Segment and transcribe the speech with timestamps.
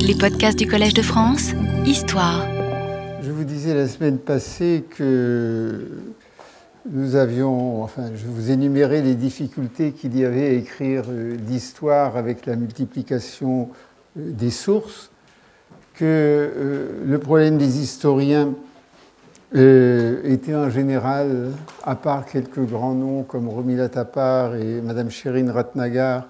[0.00, 1.52] Les podcasts du Collège de France,
[1.86, 2.46] Histoire.
[3.22, 5.88] Je vous disais la semaine passée que
[6.90, 12.16] nous avions, enfin, je vous énumérais les difficultés qu'il y avait à écrire euh, l'histoire
[12.16, 13.70] avec la multiplication
[14.18, 15.10] euh, des sources,
[15.94, 18.54] que euh, le problème des historiens
[19.54, 21.52] était en général,
[21.84, 26.26] à part quelques grands noms comme Romila Tapar et Madame Shirin Ratnagar,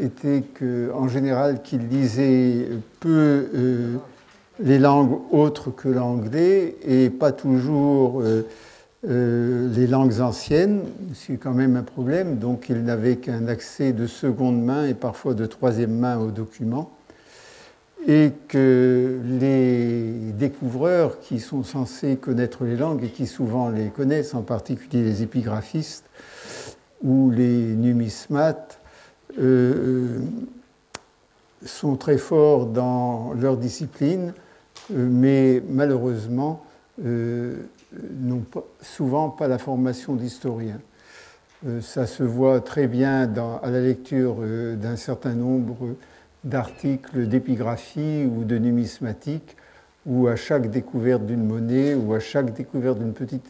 [0.00, 2.68] était qu'en général qu'ils lisaient
[3.00, 3.98] peu
[4.60, 8.22] les langues autres que l'anglais et pas toujours
[9.08, 10.82] euh, les langues anciennes,
[11.12, 15.34] c'est quand même un problème, donc ils n'avaient qu'un accès de seconde main et parfois
[15.34, 16.92] de troisième main aux documents,
[18.06, 24.34] et que les découvreurs qui sont censés connaître les langues et qui souvent les connaissent,
[24.34, 26.04] en particulier les épigraphistes
[27.02, 28.78] ou les numismates,
[29.38, 30.20] euh,
[31.64, 34.34] sont très forts dans leur discipline,
[34.92, 36.64] euh, mais malheureusement,
[36.98, 38.44] n'ont
[38.80, 40.78] souvent pas la formation d'historien.
[41.66, 43.30] Euh, ça se voit très bien
[43.62, 45.94] à la lecture euh, d'un certain nombre
[46.42, 49.56] d'articles d'épigraphie ou de numismatique,
[50.04, 53.48] où à chaque découverte d'une monnaie ou à chaque découverte d'une petite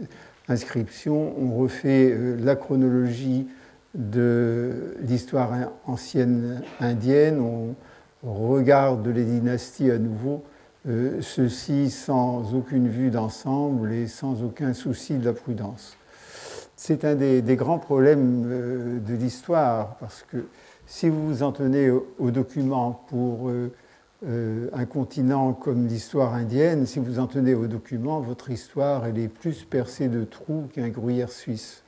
[0.49, 3.47] inscription, on refait euh, la chronologie
[3.95, 5.51] de l'histoire
[5.87, 7.75] ancienne indienne, on
[8.25, 10.43] regarde les dynasties à nouveau
[10.89, 15.97] euh, ceci sans aucune vue d'ensemble et sans aucun souci de la prudence.
[16.75, 20.39] C'est un des, grands problèmes euh, de l'histoire, parce que
[20.87, 26.99] si vous vous en tenez aux documents pour euh, un continent comme l'histoire indienne, si
[26.99, 31.31] vous en tenez aux documents, votre histoire elle est plus percée de trous qu'un gruyère
[31.31, 31.82] suisse.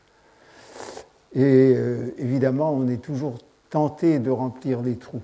[1.34, 1.74] Et
[2.18, 3.38] évidemment, on est toujours
[3.70, 5.22] tenté de remplir les trous.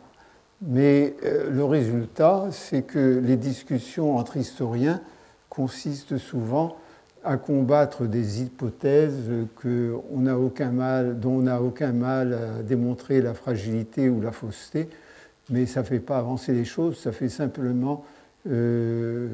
[0.63, 5.01] Mais euh, le résultat, c'est que les discussions entre historiens
[5.49, 6.77] consistent souvent
[7.25, 9.31] à combattre des hypothèses
[10.13, 14.89] on aucun mal, dont on n'a aucun mal à démontrer la fragilité ou la fausseté,
[15.51, 18.05] mais ça ne fait pas avancer les choses, ça fait simplement,
[18.49, 19.29] euh,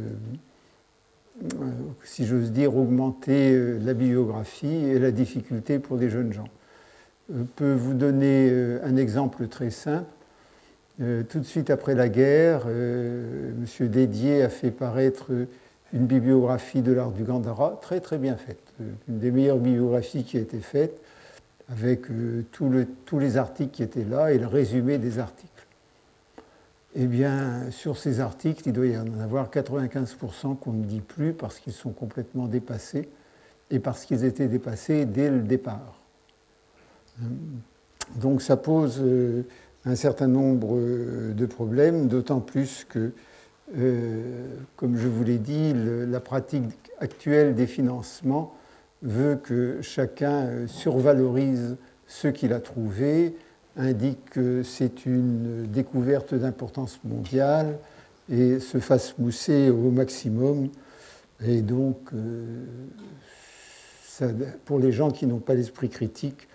[1.42, 1.70] euh,
[2.03, 6.48] si j'ose dire, augmenter la bibliographie et la difficulté pour des jeunes gens.
[7.28, 10.06] Je peux vous donner un exemple très simple.
[11.03, 13.88] Euh, tout de suite après la guerre, euh, M.
[13.88, 15.31] Dédier a fait paraître
[15.92, 20.25] une bibliographie de l'art du Gandhara très très bien faite, euh, une des meilleures bibliographies
[20.25, 21.00] qui a été faite,
[21.69, 22.03] avec
[22.53, 25.50] tous les articles qui étaient là et le résumé des articles.
[26.94, 31.32] Eh bien, sur ces articles, il doit y en avoir 95% qu'on ne dit plus
[31.32, 33.09] parce qu'ils sont complètement dépassés
[33.72, 35.96] et parce qu'ils étaient dépassés dès le départ.
[38.16, 39.03] Donc ça pose
[39.87, 43.12] un certain nombre euh, de problèmes, d'autant plus que,
[43.78, 46.65] euh, comme je vous l'ai dit, la pratique
[47.00, 48.54] actuelle des financements
[49.03, 51.77] veut que chacun euh, survalorise
[52.09, 53.37] ce qu'il a trouvé,
[53.77, 57.78] indique que c'est une découverte d'importance mondiale
[58.31, 60.69] et se fasse mousser au maximum.
[61.44, 61.98] Et donc,
[64.65, 66.48] pour les gens qui n'ont pas l'esprit critique,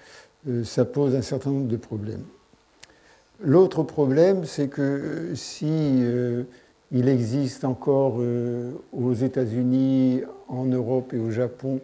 [0.64, 2.24] ça pose un certain nombre de problèmes.
[3.44, 6.44] L'autre problème, c'est que euh, si euh,
[6.92, 11.80] il existe encore euh, aux États-Unis, en Europe et au Japon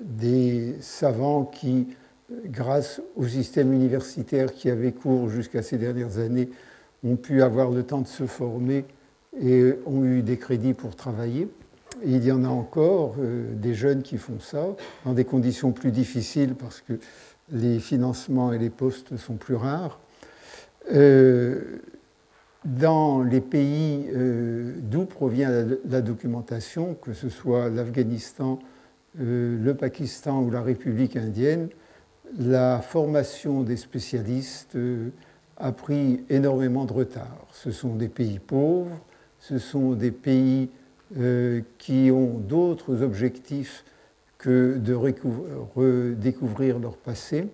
[0.00, 1.88] des savants qui,
[2.46, 6.50] grâce au système universitaire qui avait cours jusqu'à ces dernières années,
[7.02, 8.84] ont pu avoir le temps de se former
[9.40, 11.48] et ont eu des crédits pour travailler.
[12.04, 14.64] Il y en a encore des jeunes qui font ça
[15.04, 16.98] dans des conditions plus difficiles parce que
[17.52, 19.98] les financements et les postes sont plus rares.
[20.92, 21.78] Euh,
[22.64, 25.50] dans les pays euh, d'où provient
[25.88, 28.58] la, documentation, que ce soit l'Afghanistan,
[29.18, 31.68] euh, le Pakistan ou la République indienne,
[32.38, 34.76] la formation des spécialistes
[35.56, 37.46] a pris énormément de retard.
[37.52, 39.00] Ce sont des pays pauvres,
[39.38, 40.68] ce sont des pays
[41.78, 43.84] qui ont d'autres objectifs
[44.38, 47.48] que de redécouvrir leur passé,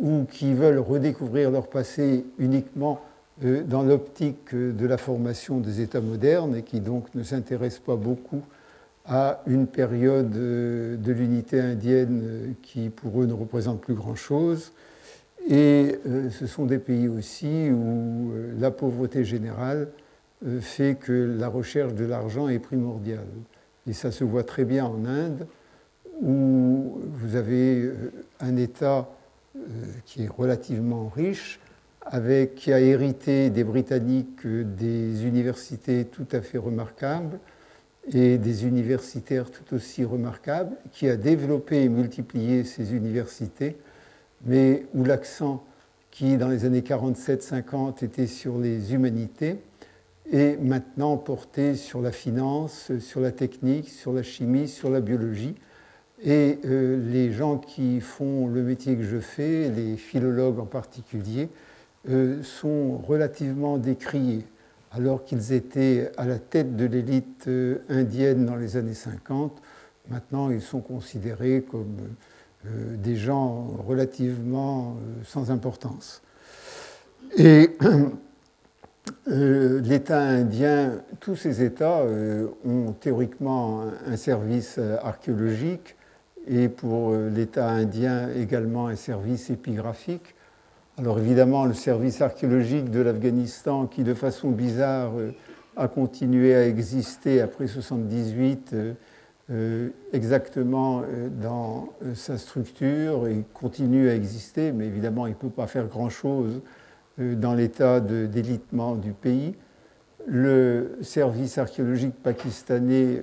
[0.00, 3.00] ou qui veulent redécouvrir leur passé uniquement
[3.44, 7.96] euh, dans l'optique de la formation des États modernes et qui donc ne s'intéressent pas
[7.96, 8.42] beaucoup
[9.04, 14.72] à une période euh, de l'unité indienne euh, qui pour eux ne représente plus grand-chose.
[15.48, 16.00] Et
[16.32, 19.86] ce sont des pays aussi où la pauvreté générale
[20.60, 23.26] fait que la recherche de l'argent est primordiale.
[23.88, 25.46] Et ça se voit très bien en Inde,
[26.22, 29.08] où vous avez euh, un État
[29.56, 29.60] euh,
[30.04, 31.60] qui est relativement riche
[32.02, 37.38] avec, qui a hérité des Britanniques des universités tout à fait remarquables
[38.12, 43.76] et des universitaires tout aussi remarquables, qui a développé et multiplié ces universités,
[44.44, 45.64] mais où l'accent
[46.12, 49.58] qui, dans les années 47-50, était sur les humanités,
[50.32, 55.54] est maintenant porté sur la finance, sur la technique, sur la chimie, sur la biologie.
[56.22, 61.48] Et euh, les gens qui font le métier que je fais, les philologues en particulier,
[62.08, 64.46] euh, sont relativement décriés,
[64.92, 69.60] alors qu'ils étaient à la tête de l'élite euh, indienne dans les années 50.
[70.08, 71.96] Maintenant, ils sont considérés comme
[72.64, 76.22] des gens relativement sans importance.
[77.36, 77.76] Et
[79.26, 82.02] l'État indien, tous ces États
[82.64, 85.96] ont théoriquement un service archéologique
[86.46, 90.34] et pour euh, l'État indien également un service épigraphique.
[90.98, 95.32] Alors évidemment, le service archéologique de l'Afghanistan, qui de façon bizarre euh,
[95.76, 98.74] a continué à exister après 1978,
[99.50, 101.02] euh, exactement
[101.40, 106.62] dans sa structure et continue à exister, mais évidemment, il ne peut pas faire grand-chose
[107.18, 109.54] dans l'état d'élitement du pays.
[110.26, 113.22] Le service archéologique pakistanais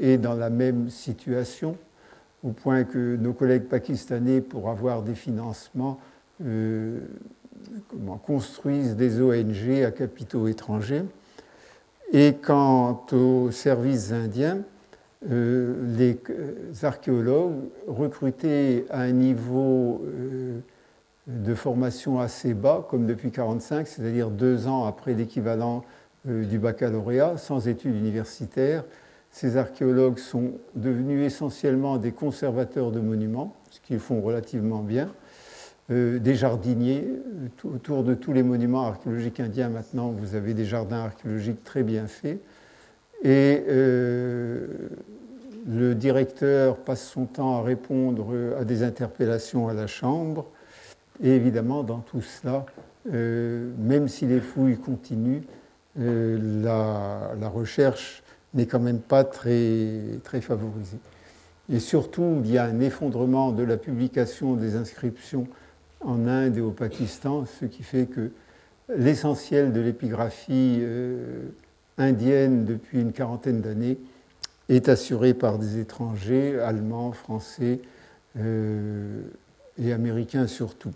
[0.00, 1.76] est dans la même situation
[2.42, 6.00] au point que nos collègues pakistanais, pour avoir des financements,
[6.44, 7.00] euh,
[8.24, 11.04] construisent des ONG à capitaux étrangers.
[12.12, 14.62] Et quant aux services indiens,
[15.30, 16.18] euh, les
[16.82, 20.60] archéologues recrutés à un niveau euh,
[21.42, 25.84] de formation assez bas, comme depuis 1945, c'est-à-dire deux ans après l'équivalent
[26.26, 28.84] du baccalauréat, sans études universitaires,
[29.30, 35.12] ces archéologues sont devenus essentiellement des conservateurs de monuments, ce qu'ils font relativement bien,
[35.90, 37.06] euh, des jardiniers.
[37.64, 42.06] autour de tous les monuments archéologiques indiens, maintenant, vous avez des jardins archéologiques très bien
[42.06, 42.40] faits.
[43.22, 44.66] Et euh,
[45.68, 50.46] le directeur passe son temps à répondre à des interpellations à la Chambre.
[51.22, 52.66] Et évidemment, dans tout cela,
[53.12, 55.42] euh, même si les fouilles continuent,
[55.96, 58.22] la, la, recherche
[58.54, 60.96] n'est quand même pas très, très favorisé.
[61.68, 65.46] Et surtout, il y a un effondrement de la publication des inscriptions
[66.00, 68.30] en Inde et au Pakistan, ce qui fait que
[68.96, 71.48] l'essentiel de l'épigraphie euh,
[71.98, 73.98] indienne depuis une quarantaine d'années
[74.68, 77.80] est assuré par des étrangers, allemands, français
[78.38, 79.22] euh,
[79.78, 80.92] et américains surtout.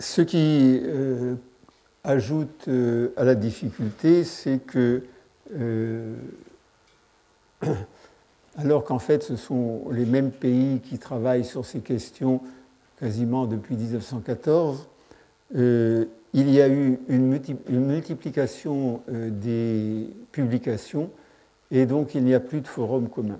[0.00, 1.36] Ce qui euh,
[2.02, 2.68] ajoute
[3.16, 5.02] à la difficulté, c'est que
[5.52, 6.14] euh,
[8.56, 12.40] alors qu'en fait ce sont les mêmes pays qui travaillent sur ces questions
[12.98, 14.88] quasiment depuis 1914,
[15.56, 17.28] euh, il y a eu une,
[17.68, 21.10] multiplication euh, des publications
[21.70, 23.38] et donc il n'y a plus de forum commun.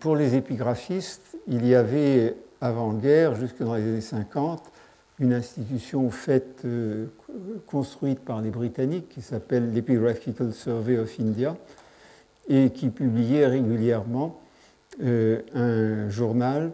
[0.00, 4.62] pour les épigraphistes, il y avait avant-guerre, jusque dans les années 50,
[5.20, 7.06] une institution faite, euh,
[7.66, 11.56] construite par les Britanniques qui s'appelle l'Epigraphical Survey of India
[12.48, 14.40] et qui publiait régulièrement
[15.02, 16.72] euh, un journal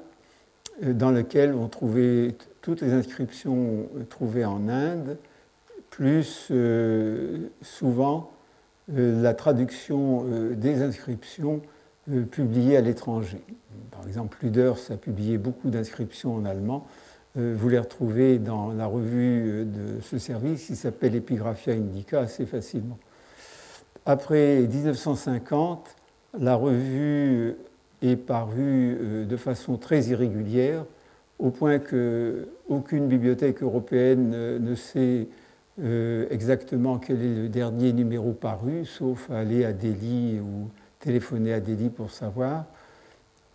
[0.85, 5.19] euh, dans lequel on trouvait toutes les inscriptions trouvées en Inde,
[5.91, 6.51] plus
[7.63, 8.33] souvent
[8.89, 11.63] la traduction des inscriptions
[12.33, 13.41] publiées à l'étranger.
[13.93, 16.89] Par exemple, Luders a publié beaucoup d'inscriptions en allemand
[17.37, 22.99] vous les retrouvez dans la revue de ce service qui s'appelle Epigraphia Indica assez facilement.
[24.07, 25.97] Après 1950,
[26.39, 27.57] la revue
[28.03, 30.85] est parue euh, de façon très irrégulière,
[31.39, 35.29] au point qu'aucune bibliothèque européenne ne sait
[35.83, 41.61] euh, exactement quel est le dernier numéro paru, sauf aller à Delhi ou téléphoner à
[41.61, 42.65] Delhi pour savoir.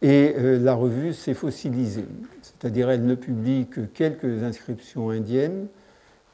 [0.02, 2.06] Et la revue s'est fossilisée.
[2.42, 5.68] C'est-à-dire elle ne publie que quelques inscriptions indiennes,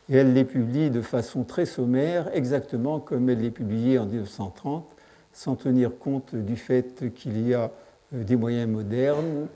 [0.10, 4.86] et elle les publie de façon très sommaire, exactement comme elle les publiait en 1930,
[5.34, 7.72] sans tenir compte du fait qu'il y a
[8.14, 9.48] euh, des moyens modernes,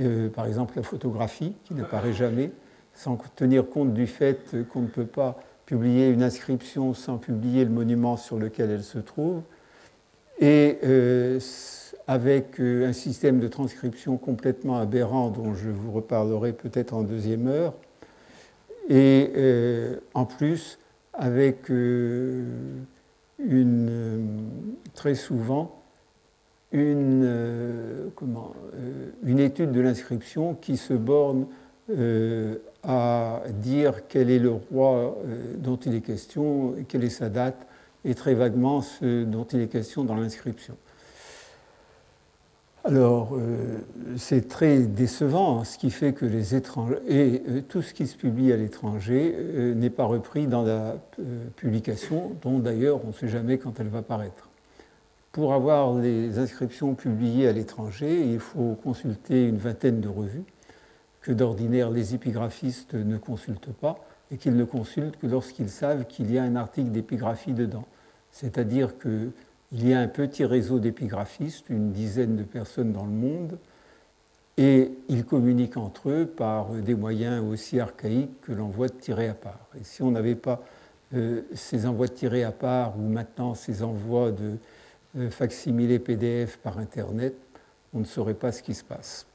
[0.00, 2.50] euh, par exemple la photographie, qui n'apparaît jamais,
[2.92, 7.70] sans tenir compte du fait qu'on ne peut pas publier une inscription sans publier le
[7.70, 9.42] monument sur lequel elle se trouve,
[10.40, 11.38] et euh,
[12.06, 17.46] avec euh, un système de transcription complètement aberrant dont je vous reparlerai peut-être en deuxième
[17.46, 17.74] heure,
[18.88, 20.78] et euh, en plus
[21.14, 22.44] avec euh,
[23.38, 24.50] une,
[24.94, 25.80] très souvent
[26.72, 27.24] une,
[29.38, 31.46] étude de l'inscription qui se borne
[32.82, 35.16] à dire quel est le roi
[35.58, 37.64] dont il est question, quelle est sa date,
[38.04, 40.76] et très vaguement ce dont il est question dans l'inscription.
[42.86, 43.78] Alors, euh,
[44.18, 48.14] c'est très décevant, ce qui fait que les étrangers, et euh, tout ce qui se
[48.14, 50.98] publie à l'étranger euh, n'est pas repris dans la
[51.56, 54.50] publication, dont d'ailleurs on ne sait jamais quand elle va paraître.
[55.32, 60.44] Pour avoir les inscriptions publiées à l'étranger, il faut consulter une vingtaine de revues,
[61.22, 63.96] que d'ordinaire les épigraphistes ne consultent pas,
[64.30, 67.86] et qu'ils ne consultent que lorsqu'ils savent qu'il y a un article d'épigraphie dedans.
[68.30, 69.30] C'est-à-dire que
[69.74, 73.58] il y a un petit réseau d'épigraphistes, une dizaine de personnes dans le monde,
[74.56, 79.34] et ils communiquent entre eux par des moyens aussi archaïques que l'envoi de tirés à
[79.34, 79.66] part.
[79.78, 80.62] Et si on n'avait pas
[81.14, 84.52] euh, ces envois de tirés à part ou maintenant ces envois de
[85.18, 87.34] euh, facsimilés PDF par Internet,
[87.92, 89.26] on ne saurait pas ce qui se passe.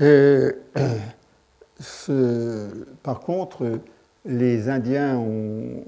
[0.00, 0.52] Euh,
[3.02, 3.80] par contre,
[4.24, 5.82] les Indiens ont,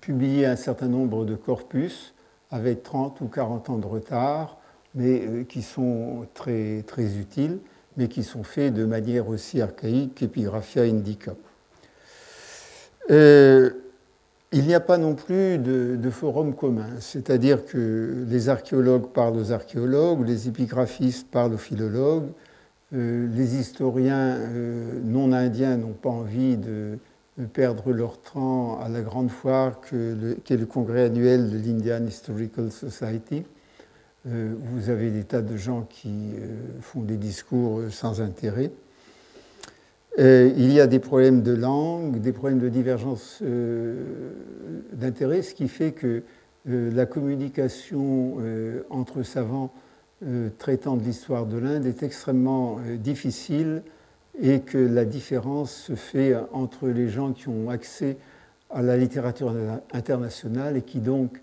[0.00, 2.14] publié un certain nombre de corpus
[2.50, 4.58] avec 30 ou 40 ans de retard,
[4.94, 7.58] mais euh, qui sont très, très utiles,
[7.96, 11.34] mais qui sont faits de manière aussi archaïque qu'Epigraphia indica.
[13.10, 13.70] Euh,
[14.52, 19.36] il n'y a pas non plus de, de forum commun, c'est-à-dire que les archéologues parlent
[19.36, 22.30] aux archéologues, les épigraphistes parlent aux philologues,
[22.92, 24.38] euh, les historiens
[25.04, 26.98] non indiens n'ont pas envie de,
[27.46, 33.44] perdre leur temps à la grande foire qu'est le, congrès annuel de l'Indian Historical Society.
[34.26, 38.70] Euh, vous avez des tas de gens qui euh, font des discours euh, sans intérêt.
[40.18, 43.42] il y a des problèmes de langue, des problèmes de divergence
[44.92, 46.22] d'intérêt, ce qui fait que
[46.66, 48.36] la communication
[48.90, 49.72] entre savants
[50.58, 53.82] traitant de l'histoire de l'Inde est extrêmement difficile
[54.38, 58.16] et que la différence se fait entre les gens qui ont accès
[58.70, 59.54] à la littérature
[59.92, 61.40] internationale et qui donc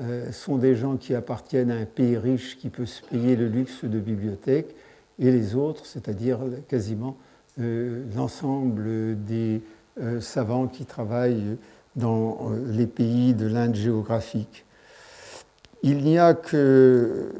[0.00, 3.48] euh, sont des gens qui appartiennent à un pays riche qui peut se payer le
[3.48, 4.74] luxe de bibliothèque,
[5.18, 7.16] et les autres, c'est-à-dire quasiment
[7.58, 9.62] euh, l'ensemble des
[10.00, 11.56] euh, savants qui travaillent
[11.96, 14.64] dans les pays de l'Inde géographique.
[15.82, 17.32] Il n'y a que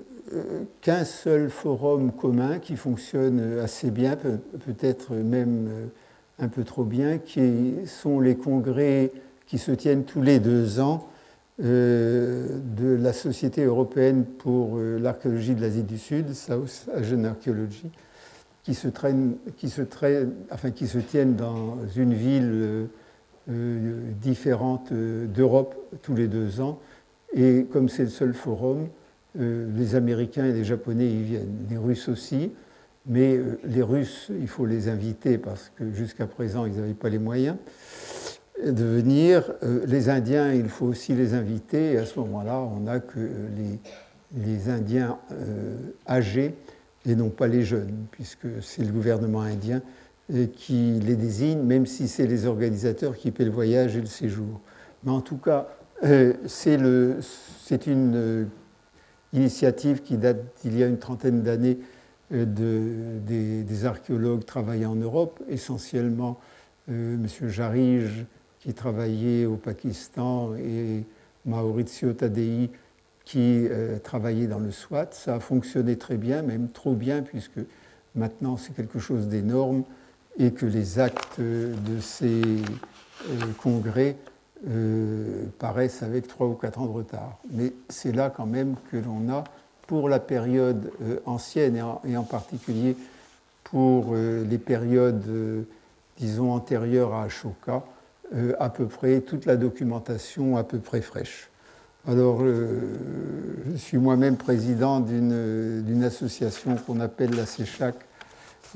[0.81, 5.87] qu'un seul forum commun qui fonctionne assez bien, peut-être même euh,
[6.39, 9.13] un peu trop bien, qui sont les congrès
[9.47, 11.09] qui se tiennent tous les deux ans
[11.65, 17.91] euh, de la Société européenne pour euh, l'archéologie de l'Asie du Sud, South Asian Archaeology,
[18.63, 22.89] qui se, se tiennent dans une ville
[24.21, 26.79] différente d'Europe tous les deux ans.
[27.33, 28.89] Et comme c'est le seul forum,
[29.39, 32.51] euh, les Américains et les Japonais y viennent, les Russes aussi,
[33.07, 37.11] mais euh, les Russes, il faut les inviter parce que jusqu'à présent, ils n'avaient pas
[37.11, 37.57] les moyens
[38.65, 39.53] de venir.
[39.63, 43.21] Euh, les Indiens, il faut aussi les inviter, et à ce moment-là, on n'a que
[43.21, 45.19] les, les Indiens
[46.09, 46.55] âgés
[47.07, 49.83] et non pas les jeunes, puisque c'est le gouvernement indien
[50.53, 54.61] qui les désigne, même si c'est les organisateurs qui paient le voyage et le séjour.
[55.05, 55.69] Mais en tout cas,
[56.47, 56.77] c'est
[57.87, 58.49] une
[59.33, 61.79] initiative qui date d'il y a une trentaine d'années
[62.33, 66.39] euh, de, des, archéologues travaillant en Europe, essentiellement
[66.91, 67.49] euh, M.
[67.49, 68.27] Jarige
[68.61, 71.05] qui travaillait au Pakistan et
[71.47, 72.71] Maurizio Tadei
[73.25, 75.09] qui euh, travaillait dans le SWAT.
[75.13, 77.61] Ça a fonctionné très bien, même trop bien, puisque
[78.15, 79.85] maintenant c'est quelque chose d'énorme
[80.39, 82.43] et que les actes de ces
[83.61, 84.17] congrès
[84.67, 87.39] euh, paraissent avec trois ou quatre ans de retard.
[87.53, 89.45] Mais c'est là quand même que l'on a,
[89.87, 92.97] pour la période euh, ancienne et en, particulier
[93.63, 95.23] pour euh, les périodes,
[96.17, 97.85] disons, antérieures à Ashoka,
[98.59, 101.49] à peu près toute la documentation à peu près fraîche.
[102.07, 107.95] Alors, je suis moi-même président d'une association qu'on appelle la CECHAC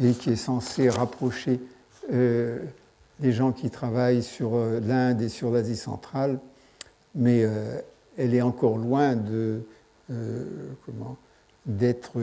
[0.02, 1.60] et qui est censée rapprocher
[3.22, 6.38] des gens qui travaillent sur euh, l'Inde et sur l'Asie centrale,
[7.14, 7.78] mais euh,
[8.18, 9.62] elle est encore loin de
[10.10, 10.44] euh,
[11.64, 12.18] d'être,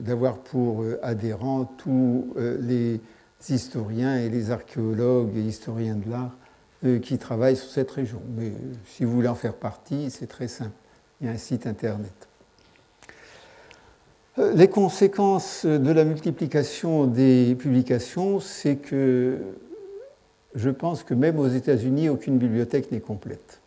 [0.00, 3.00] d'avoir pour adhérents tous les
[3.48, 8.20] historiens et les archéologues et historiens de l'art qui travaillent sur cette région.
[8.36, 8.52] Mais
[8.86, 10.72] si vous voulez en faire partie, c'est très simple.
[11.20, 12.12] Il y a un site internet.
[14.54, 19.38] Les conséquences de la multiplication des publications, c'est que
[20.54, 23.60] je pense que même aux États-Unis, aucune bibliothèque n'est complète.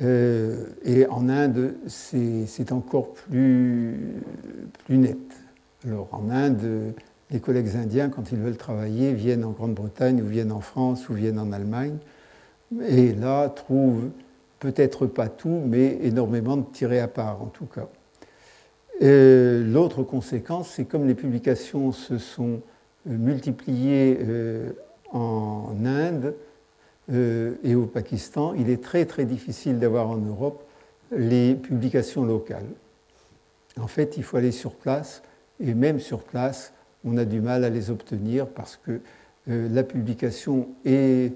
[0.00, 4.14] Euh, et en Inde, c'est encore plus,
[4.84, 5.18] plus net.
[5.86, 6.94] Alors en Inde,
[7.30, 11.14] les collègues indiens, quand ils veulent travailler, viennent en Grande-Bretagne ou viennent en France ou
[11.14, 11.96] viennent en Allemagne,
[12.86, 14.08] et là trouvent
[14.60, 17.88] peut-être pas tout, mais énormément de tirés à part en tout cas.
[19.00, 22.60] L'autre conséquence, c'est comme les publications se sont
[23.04, 24.70] multipliées euh,
[25.12, 26.34] en Inde
[27.10, 30.64] euh, et au Pakistan, il est très très difficile d'avoir en Europe
[31.10, 32.66] les publications locales.
[33.80, 35.22] En fait, il faut aller sur place,
[35.60, 36.72] et même sur place,
[37.04, 39.00] on a du mal à les obtenir parce que
[39.48, 41.32] euh, la publication est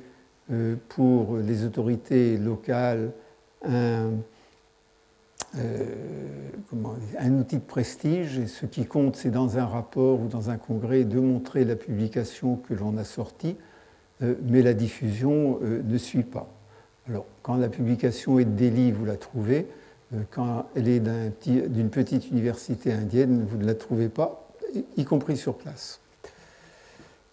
[0.52, 3.10] euh, pour les autorités locales
[3.64, 4.10] un,
[7.18, 10.56] un, outil de prestige, et ce qui compte, c'est dans un rapport ou dans un
[10.56, 13.56] congrès de montrer la publication que l'on a sortie,
[14.20, 16.48] mais la diffusion ne suit pas.
[17.08, 19.66] Alors, quand la publication est de Delhi, vous la trouvez.
[20.14, 24.48] Euh, quand elle est d'une petite université indienne, vous ne la trouvez pas,
[24.96, 26.00] y compris sur place.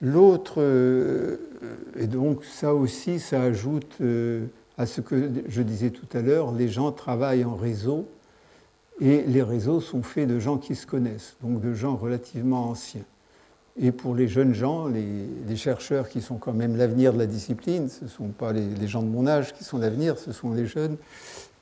[0.01, 1.37] L'autre, euh,
[1.97, 4.45] et donc ça aussi, ça ajoute euh,
[4.77, 8.07] à ce que je disais tout à l'heure, les gens travaillent en réseau
[8.99, 13.05] et les réseaux sont faits de gens qui se connaissent, donc de gens relativement anciens.
[13.79, 17.89] Et pour les jeunes gens, les, chercheurs qui sont quand même l'avenir de la discipline,
[17.89, 20.65] ce ne sont pas les, gens de mon âge qui sont l'avenir, ce sont les
[20.65, 20.97] jeunes,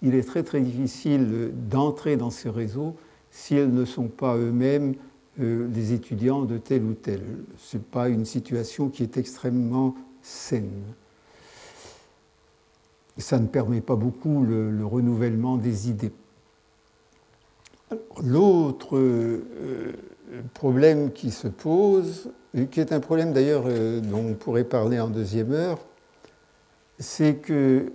[0.01, 2.95] il est très très difficile d'entrer dans ces réseaux
[3.29, 4.95] s'ils ne sont pas eux-mêmes
[5.39, 7.21] euh, des étudiants de tel ou tel.
[7.57, 10.83] Ce n'est pas une situation qui est extrêmement saine.
[13.17, 16.11] Ça ne permet pas beaucoup le, renouvellement des idées.
[18.21, 19.93] L'autre euh,
[20.53, 22.29] problème qui se pose,
[22.71, 25.79] qui est un problème d'ailleurs euh, dont on pourrait parler en deuxième heure,
[26.99, 27.91] c'est que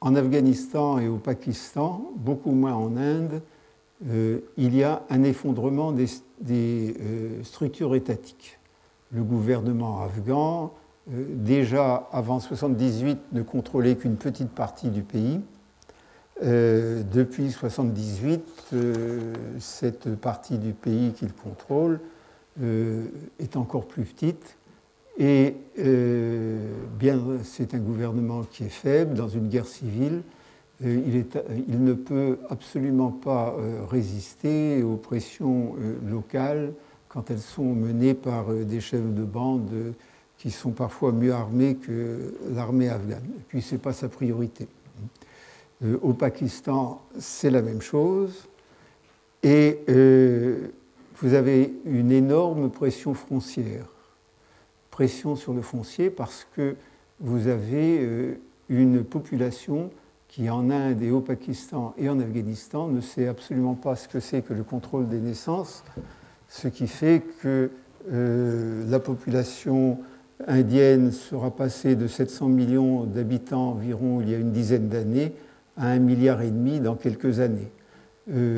[0.00, 3.42] en Afghanistan et au Pakistan, beaucoup moins en Inde,
[4.08, 6.06] euh, il y a un effondrement des,
[6.50, 8.58] euh, structures étatiques.
[9.12, 10.72] Le gouvernement afghan,
[11.06, 15.40] déjà avant 1978, ne contrôlait qu'une petite partie du pays.
[16.42, 22.00] Euh, depuis 1978, euh, cette partie du pays qu'il contrôle
[22.60, 23.04] euh,
[23.38, 24.56] est encore plus petite.
[25.18, 25.54] Et
[26.98, 30.22] bien, c'est un gouvernement qui est faible dans une guerre civile.
[30.82, 31.26] Il,
[31.68, 33.54] ne peut absolument pas
[33.90, 35.74] résister aux pressions
[36.08, 36.72] locales
[37.08, 39.68] quand elles sont menées par des chefs de bande
[40.38, 43.22] qui sont parfois mieux armés que l'armée afghane.
[43.36, 44.66] Et puis, ce n'est pas sa priorité.
[45.84, 48.48] Euh, au Pakistan, c'est la même chose.
[49.42, 50.68] Et euh,
[51.16, 53.86] vous avez une énorme pression foncière.
[54.90, 56.76] Pression sur le foncier parce que
[57.20, 58.34] vous avez euh,
[58.68, 59.90] une population
[60.28, 64.20] qui en Inde et au Pakistan et en Afghanistan ne sait absolument pas ce que
[64.20, 65.84] c'est que le contrôle des naissances,
[66.48, 67.70] ce qui fait que
[68.10, 69.98] la population
[70.48, 75.34] indienne sera passée de 700 millions d'habitants environ il y a une dizaine d'années
[75.76, 77.70] à un milliard et demi dans quelques années.
[78.30, 78.56] Euh,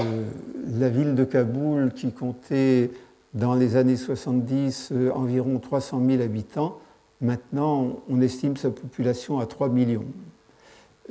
[0.78, 2.90] la ville de Kaboul, qui comptait
[3.32, 6.78] dans les années 70 euh, environ 300 000 habitants,
[7.20, 10.04] maintenant on estime sa population à 3 millions.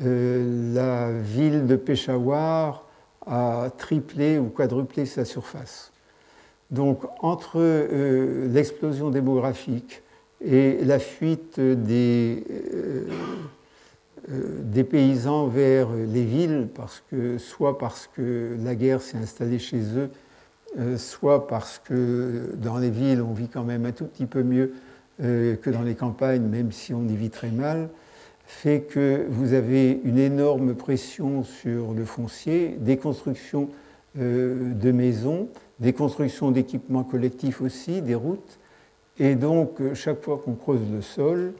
[0.01, 2.87] Euh, la ville de Peshawar
[3.25, 5.91] a triplé ou quadruplé sa surface.
[6.69, 7.59] Donc entre
[8.47, 10.01] l'explosion démographique
[10.41, 12.43] et la fuite des
[14.29, 19.81] des paysans vers les villes, parce que, soit parce que la guerre s'est installée chez
[19.97, 20.09] eux,
[20.79, 24.41] euh, soit parce que dans les villes on vit quand même un tout petit peu
[24.41, 24.73] mieux
[25.21, 27.89] euh, que dans les campagnes, même si on y vit très mal,
[28.45, 33.69] fait que vous avez une énorme pression sur le foncier, des constructions
[34.15, 35.47] de maisons,
[35.79, 38.59] des constructions d'équipements collectifs aussi, des routes,
[39.17, 41.53] et donc chaque fois qu'on creuse le sol,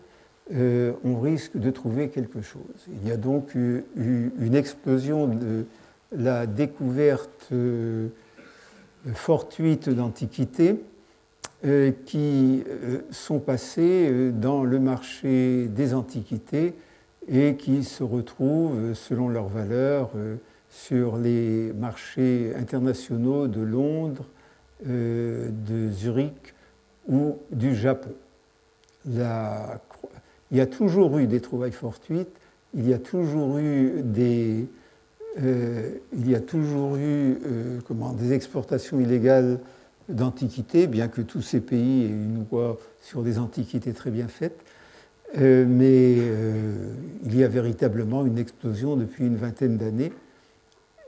[0.52, 2.62] euh, on risque de trouver quelque chose.
[3.02, 5.66] Il y a donc une explosion de
[6.12, 8.10] la découverte euh,
[9.14, 10.82] fortuite d'antiquités
[11.66, 12.64] euh, qui
[13.10, 16.74] sont passées dans le marché des antiquités
[17.30, 20.12] et qui se retrouvent, selon leur valeur,
[20.70, 24.26] sur les marchés internationaux de Londres,
[24.86, 26.54] de Zurich
[27.08, 28.12] ou du Japon.
[29.06, 29.80] La
[30.54, 32.30] il y a toujours eu des trouvailles fortuites,
[32.76, 34.68] il y a toujours eu des,
[35.42, 39.60] euh, il y a toujours eu euh, comment, des exportations illégales
[40.10, 44.60] d'antiquités, bien que tous ces pays aient une loi sur des antiquités très bien faites.
[45.40, 46.18] Euh, mais
[47.26, 50.14] il y a véritablement une explosion depuis une vingtaine d'années,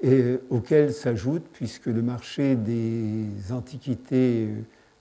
[0.02, 4.50] et auquel s'ajoute, puisque le marché des antiquités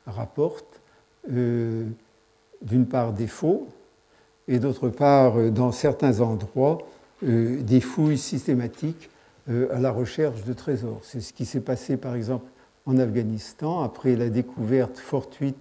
[0.07, 0.83] rapportent
[1.27, 3.69] d'une part des faux
[4.49, 6.79] et d'autre part, dans certains endroits,
[7.23, 9.09] des fouilles systématiques
[9.49, 11.01] à la recherche de trésors.
[11.03, 12.47] C'est ce qui s'est passé par exemple
[12.87, 15.57] en Afghanistan après la découverte fortuite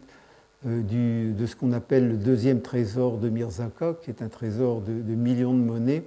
[0.65, 5.53] de ce qu'on appelle le deuxième trésor de Mirzaka, qui est un trésor de, millions
[5.53, 6.03] de monnaies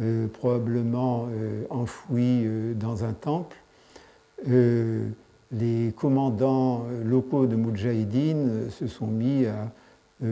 [0.00, 3.56] euh, probablement euh, enfoui euh, dans un temple.
[4.46, 9.72] les commandants locaux de Moudjahidine se sont mis à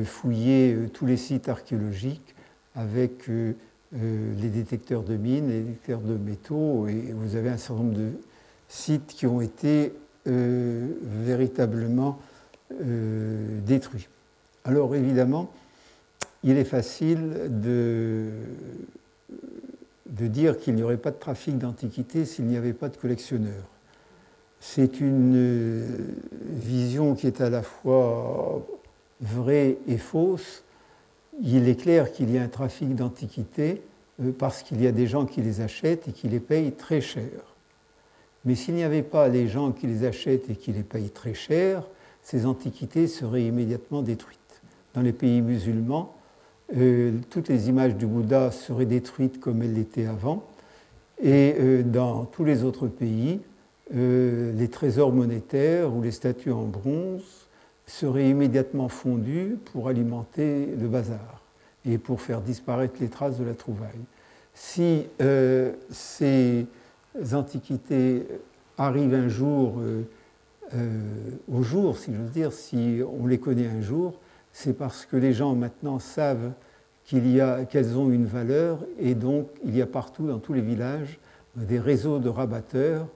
[0.05, 2.35] fouiller tous les sites archéologiques
[2.75, 7.97] avec les détecteurs de mines, les détecteurs de métaux, et vous avez un certain nombre
[7.97, 8.13] de
[8.69, 9.93] sites qui ont été
[10.27, 12.19] véritablement
[12.81, 14.09] détruits.
[14.65, 15.51] Alors évidemment,
[16.43, 18.31] il est facile de
[20.15, 23.69] de dire qu'il n'y aurait pas de trafic d'antiquités s'il n'y avait pas de collectionneurs.
[24.61, 25.87] C'est une euh,
[26.51, 28.67] vision qui est à la fois
[29.25, 30.63] vraie et fausse.
[31.43, 33.83] Il est clair qu'il y a un trafic d'antiquités
[34.23, 37.01] euh, parce qu'il y a des gens qui les achètent et qui les payent très
[37.01, 37.57] cher.
[38.45, 41.35] Mais s'il n'y avait pas les gens qui les achètent et qui les payent très
[41.35, 41.85] cher,
[42.23, 44.39] ces antiquités seraient immédiatement détruites.
[44.95, 46.15] Dans les pays musulmans,
[46.77, 50.45] euh, toutes les images du Bouddha seraient détruites comme elles l'étaient avant.
[51.23, 53.41] Et euh, dans tous les autres pays,
[53.93, 57.44] les trésors monétaires ou les statues en bronze
[57.87, 61.43] seraient immédiatement fondus pour alimenter le bazar
[61.85, 64.05] et pour faire disparaître les traces de la trouvaille.
[64.55, 65.07] Si
[65.91, 66.67] ces
[67.33, 68.27] antiquités
[68.79, 69.75] arrivent un jour
[71.53, 74.15] au jour, si j'ose dire, si on les connaît un jour,
[74.53, 76.53] c'est parce que les gens maintenant savent
[77.05, 81.19] qu'elles ont une valeur et donc il y a partout dans tous les villages
[81.57, 83.07] des réseaux de rabatteurs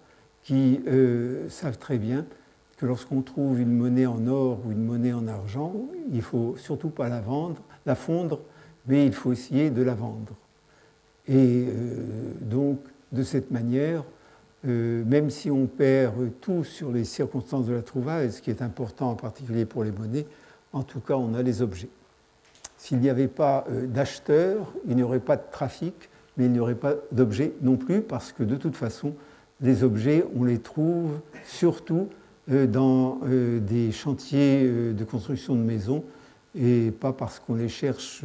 [0.43, 2.27] qui euh, savent très bien
[2.79, 5.75] que lorsqu'on trouve une monnaie en or ou une monnaie en argent,
[6.11, 8.41] il ne faut surtout pas la vendre, la fondre,
[8.87, 10.35] mais il faut essayer de la vendre.
[11.27, 12.79] Et euh, donc,
[13.13, 14.05] de cette manière,
[14.67, 18.63] euh, même si on perd tout sur les circonstances de la trouvaille, ce qui est
[18.63, 20.27] important en particulier pour les monnaies,
[20.73, 21.91] en tout cas, on a les objets.
[22.77, 26.61] S'il n'y avait pas euh, d'acheteurs, il n'y aurait pas de trafic, mais il n'y
[26.61, 29.15] aurait pas d'objets non plus, parce que de toute façon,
[29.61, 32.09] les objets, on les trouve surtout
[32.49, 36.05] dans euh, des chantiers de construction de maisons
[36.55, 38.25] et pas parce qu'on les cherche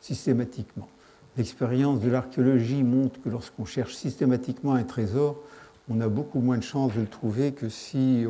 [0.00, 0.88] systématiquement.
[1.36, 5.36] L'expérience de l'archéologie montre que lorsqu'on cherche systématiquement un trésor,
[5.88, 8.26] on a beaucoup moins de chances de le trouver que si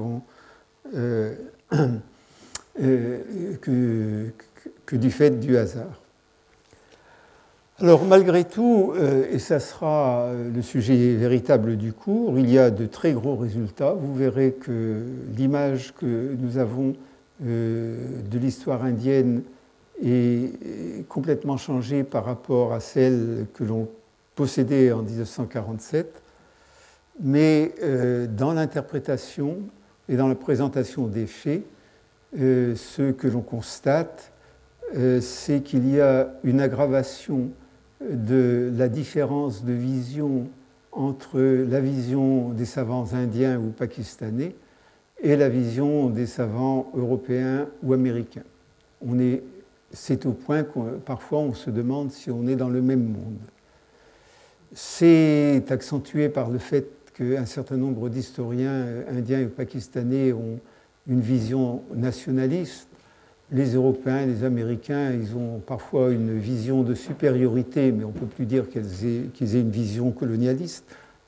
[0.94, 1.35] Euh,
[3.62, 6.00] que, du fait du hasard.
[7.78, 12.70] Alors malgré tout, euh, et ça sera le sujet véritable du cours, il y a
[12.70, 13.92] de très gros résultats.
[13.92, 15.02] Vous verrez que
[15.36, 16.94] l'image que nous avons
[17.44, 17.98] euh,
[18.30, 19.42] de l'histoire indienne
[20.02, 23.88] est complètement changée par rapport à celle que l'on
[24.34, 26.22] possédait en 1947.
[27.20, 27.72] Mais
[28.28, 29.56] dans l'interprétation
[30.08, 31.62] et dans la présentation des faits,
[32.38, 34.32] euh, ce que l'on constate,
[34.94, 37.50] euh, c'est qu'il y a une aggravation
[38.11, 40.49] de la différence de vision
[40.92, 44.55] entre la vision des savants indiens ou pakistanais
[45.21, 48.45] et la vision des savants européens ou américains.
[49.07, 49.42] On est,
[49.92, 53.38] c'est au point que parfois on se demande si on est dans le même monde.
[54.73, 60.61] C'est accentué par le fait qu'un certain nombre d'historiens indiens et pakistanais ont
[61.09, 62.86] une vision nationaliste.
[63.52, 68.26] Les Européens, les Américains, ils ont parfois une vision de supériorité, mais on ne peut
[68.26, 70.85] plus dire qu'ils aient, une vision colonialiste.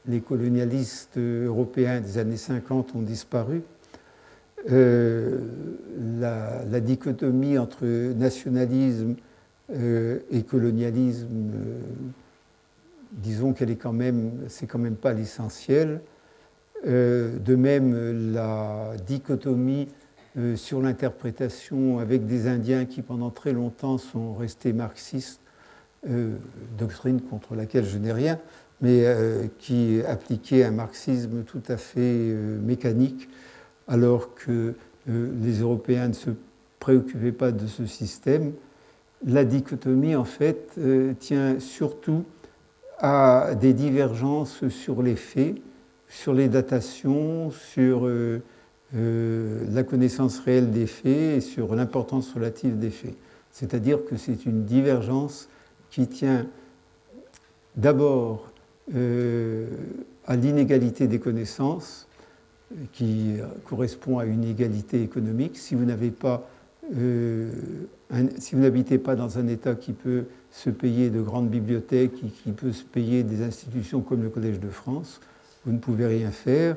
[0.06, 3.62] Les colonialistes européens des années 50 ont disparu.
[4.70, 5.38] Euh,
[6.18, 9.14] la, dichotomie entre nationalisme
[9.70, 11.78] euh, et colonialisme, euh,
[13.12, 16.00] disons qu'elle est quand même, c'est quand même pas l'essentiel.
[16.84, 19.88] De même, la dichotomie
[20.38, 25.40] euh, sur l'interprétation avec des Indiens qui pendant très longtemps sont restés marxistes,
[26.08, 26.36] euh,
[26.78, 28.38] doctrine contre laquelle je n'ai rien,
[28.80, 29.04] mais
[29.58, 33.28] qui appliquait un marxisme tout à fait mécanique,
[33.88, 34.74] alors que
[35.08, 36.30] les Européens ne se
[36.78, 38.52] préoccupaient pas de ce système.
[39.26, 40.78] La dichotomie, en fait,
[41.18, 42.24] tient surtout
[42.98, 45.56] à des divergences sur les faits
[46.08, 48.42] sur les datations, sur euh,
[48.96, 53.14] euh, la connaissance réelle des faits et sur l'importance relative des faits.
[53.50, 55.48] C'est-à-dire que c'est une divergence
[55.90, 56.46] qui tient
[57.76, 58.50] d'abord
[58.94, 59.66] euh,
[60.26, 62.06] à l'inégalité des connaissances
[62.92, 65.56] qui correspond à une égalité économique.
[65.56, 66.48] Si vous n'avez pas
[68.38, 72.30] si vous n'habitez pas dans un État qui peut se payer de grandes bibliothèques, qui,
[72.30, 75.20] qui, peut se payer des institutions comme le Collège de France,
[75.66, 76.76] vous ne pouvez rien faire.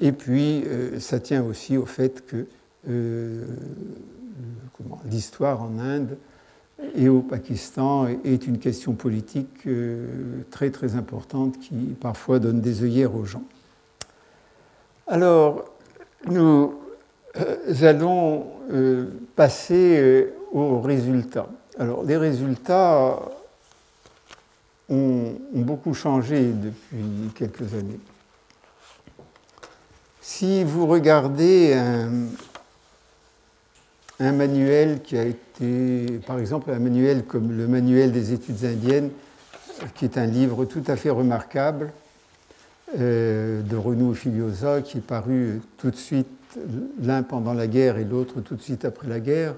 [0.00, 0.64] Et puis,
[0.98, 2.46] ça tient aussi au fait que
[5.10, 6.16] l'histoire en Inde
[6.94, 12.82] et au Pakistan est une question politique euh, très très importante qui parfois donne des
[12.82, 13.44] œillères aux gens.
[15.06, 15.64] Alors,
[16.26, 16.74] nous
[17.36, 19.06] euh, allons euh,
[19.36, 21.48] passer aux résultats.
[21.78, 23.18] Alors, les résultats
[24.88, 28.00] ont beaucoup changé depuis quelques années.
[30.28, 31.72] Si vous regardez
[34.18, 39.10] un, manuel qui a été, par exemple, un manuel comme le manuel des études indiennes,
[39.94, 41.92] qui est un livre tout à fait remarquable
[42.98, 46.26] euh, de Renaud Filiosa, qui est paru tout de suite,
[47.00, 49.54] l'un pendant la guerre et l'autre tout de suite après la guerre,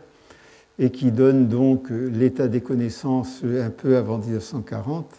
[0.78, 5.11] et qui donne donc l'état des connaissances un peu avant 1940.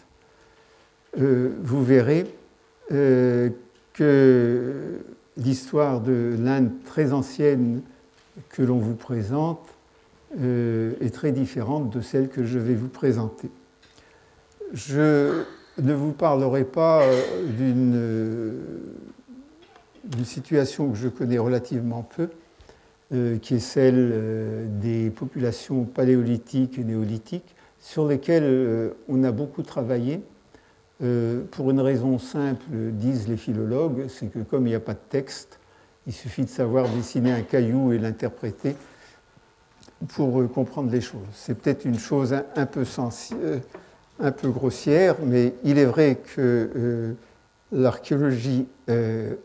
[1.18, 2.32] Euh, vous verrez
[2.92, 3.50] euh,
[3.92, 5.00] que
[5.40, 7.82] l'histoire de l'Inde très ancienne
[8.50, 9.66] que l'on vous présente
[10.38, 13.50] euh, est très différente de celle que je vais vous présenter.
[14.72, 15.42] Je
[15.82, 17.20] ne vous parlerai pas euh,
[17.60, 18.52] euh,
[20.04, 22.28] d'une situation que je connais relativement peu,
[23.42, 30.20] qui est celle des populations paléolithiques et néolithiques, sur lesquelles on a beaucoup travaillé.
[31.50, 34.98] Pour une raison simple, disent les philologues, c'est que comme il n'y a pas de
[35.08, 35.58] texte,
[36.06, 38.76] il suffit de savoir dessiner un caillou et l'interpréter
[40.08, 41.20] pour euh, comprendre les choses.
[41.32, 42.84] C'est peut-être une chose un peu,
[43.32, 47.12] euh, peu grossière, mais il est vrai que euh,
[47.72, 48.66] l'archéologie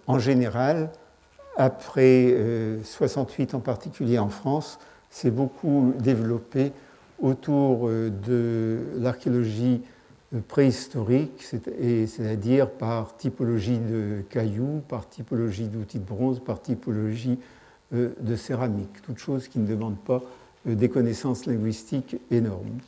[0.08, 0.90] en général,
[1.58, 2.36] après
[2.84, 4.80] 68 en particulier en France,
[5.12, 6.72] s'est beaucoup développée
[7.22, 9.84] autour de l'archéologie
[10.42, 17.40] préhistorique, c'est-à-dire par typologie de cailloux, par typologie d'outils de bronze, par typologie
[17.94, 20.24] euh, de céramique, toutes choses qui ne demandent pas
[20.68, 22.80] euh, des connaissances linguistiques énormes.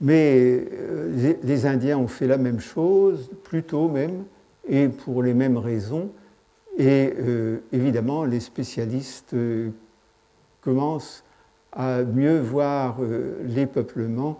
[0.00, 4.24] Mais euh, les Indiens ont fait la même chose, plus tôt même,
[4.68, 6.10] et pour les mêmes raisons.
[6.78, 7.14] Et
[7.72, 9.34] évidemment, les spécialistes
[10.60, 11.24] commencent
[11.72, 12.98] à mieux voir
[13.46, 14.38] les peuplements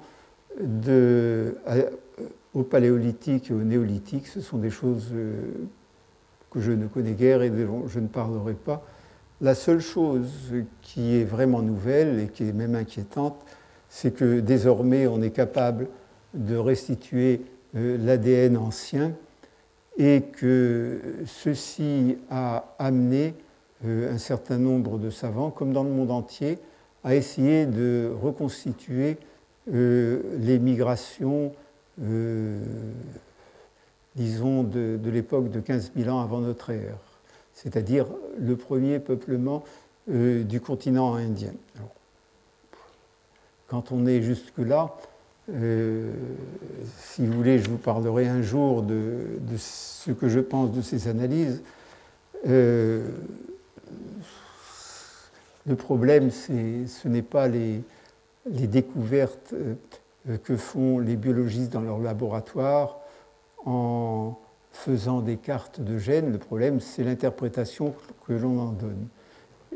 [0.61, 1.57] de,
[2.57, 5.43] au paléolithique et au néolithique, ce sont des choses euh,
[6.51, 8.83] que je ne connais guère et dont je ne parlerai pas.
[9.43, 13.37] La seule chose qui est vraiment nouvelle et qui est même inquiétante,
[13.91, 15.89] c'est que désormais on est capable
[16.33, 17.43] de restituer
[17.77, 19.13] euh, l'ADN ancien
[19.99, 23.35] et que ceci a amené
[23.85, 26.59] euh, un certain nombre de savants, comme dans le monde entier,
[27.05, 29.19] à essayer de reconstituer
[29.69, 31.53] les migrations
[32.03, 32.61] euh,
[34.17, 36.99] disons, de, l'époque de 15 000 ans avant notre ère,
[37.55, 38.07] c'est-à-dire
[38.39, 39.65] le premier peuplement
[40.11, 41.53] euh, du continent indien.
[43.69, 44.95] quand on est jusque-là,
[45.51, 46.13] euh,
[46.99, 51.09] si vous voulez, je vous parlerai un jour de, ce que je pense de ces
[51.09, 51.63] analyses.
[52.45, 53.11] le
[55.77, 57.83] problème, ce n'est pas les,
[58.47, 59.55] découvertes
[60.43, 62.99] que font les biologistes dans leur laboratoire
[63.65, 64.37] en
[64.73, 66.33] faisant des cartes de gènes.
[66.33, 67.95] Le problème, c'est l'interprétation
[68.27, 69.09] que l'on en donne.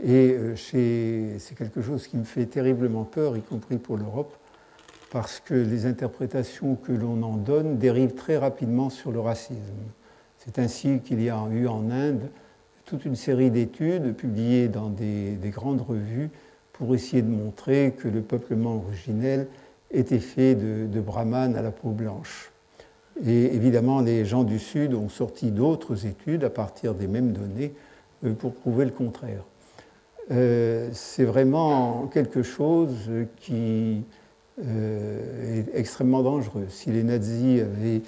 [0.02, 4.34] Et euh, c'est quelque chose qui me fait terriblement peur, y compris pour l'Europe,
[5.10, 9.58] parce que les interprétations que l'on en donne dérivent très rapidement sur le racisme.
[10.38, 12.30] C'est ainsi qu'il y a eu en Inde
[12.86, 16.30] toute une série d'études publiées dans des, des, grandes revues
[16.72, 19.46] pour essayer de montrer que le peuplement originel
[19.90, 22.50] était fait de, de brahmanes à la peau blanche.
[23.24, 27.74] Et évidemment, les gens du Sud ont sorti d'autres études à partir des mêmes données
[28.24, 29.44] euh, pour prouver le contraire.
[30.30, 34.04] Euh, c'est vraiment quelque chose qui
[34.64, 36.66] euh, est extrêmement dangereux.
[36.68, 38.02] Si les nazis avaient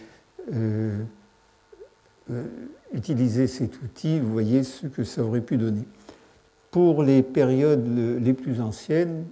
[2.92, 5.84] utilisé cet outil, vous voyez ce que ça aurait pu donner.
[6.70, 9.26] Pour les périodes les plus anciennes,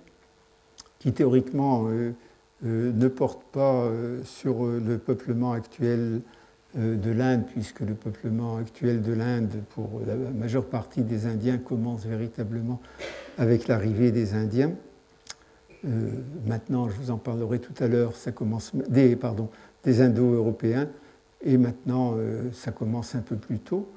[0.98, 1.88] qui théoriquement
[2.64, 6.20] euh, ne porte pas euh, sur euh, le peuplement actuel
[6.76, 12.06] de l'Inde, puisque le peuplement actuel de l'Inde, pour la majeure partie des Indiens, commence
[12.06, 12.80] véritablement
[13.38, 14.70] avec l'arrivée des Indiens.
[16.46, 19.48] maintenant, je vous en parlerai tout à l'heure, ça commence des, pardon,
[19.82, 20.86] des Indo-Européens,
[21.42, 22.14] et maintenant
[22.52, 23.90] ça commence un peu plus tôt.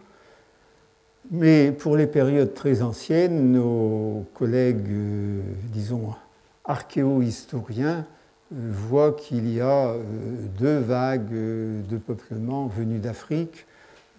[1.29, 4.89] Mais pour les périodes très anciennes, nos collègues,
[5.71, 6.15] disons,
[6.65, 8.07] archéo-historiens
[8.53, 10.01] euh, voient qu'il y a euh,
[10.57, 13.65] deux vagues de peuplement venus d'Afrique,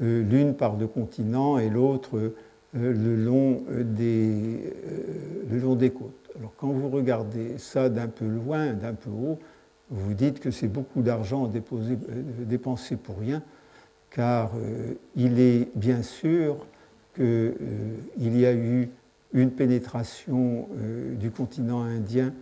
[0.01, 2.33] l'une par deux continents et l'autre
[2.73, 4.75] le, long des,
[5.49, 6.31] le long des côtes.
[6.37, 9.39] Alors quand vous regardez ça d'un peu loin, d'un peu haut,
[9.91, 13.41] vous dites que c'est beaucoup d'argent dépensé pour rien,
[14.11, 14.51] car
[15.15, 16.67] il est bien sûr
[17.15, 18.91] qu'il euh, y a eu
[19.33, 22.33] une pénétration euh, du continent indien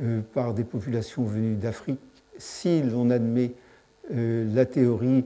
[0.00, 2.00] euh, par des populations venues d'Afrique,
[2.38, 3.52] si l'on admet
[4.08, 5.24] la théorie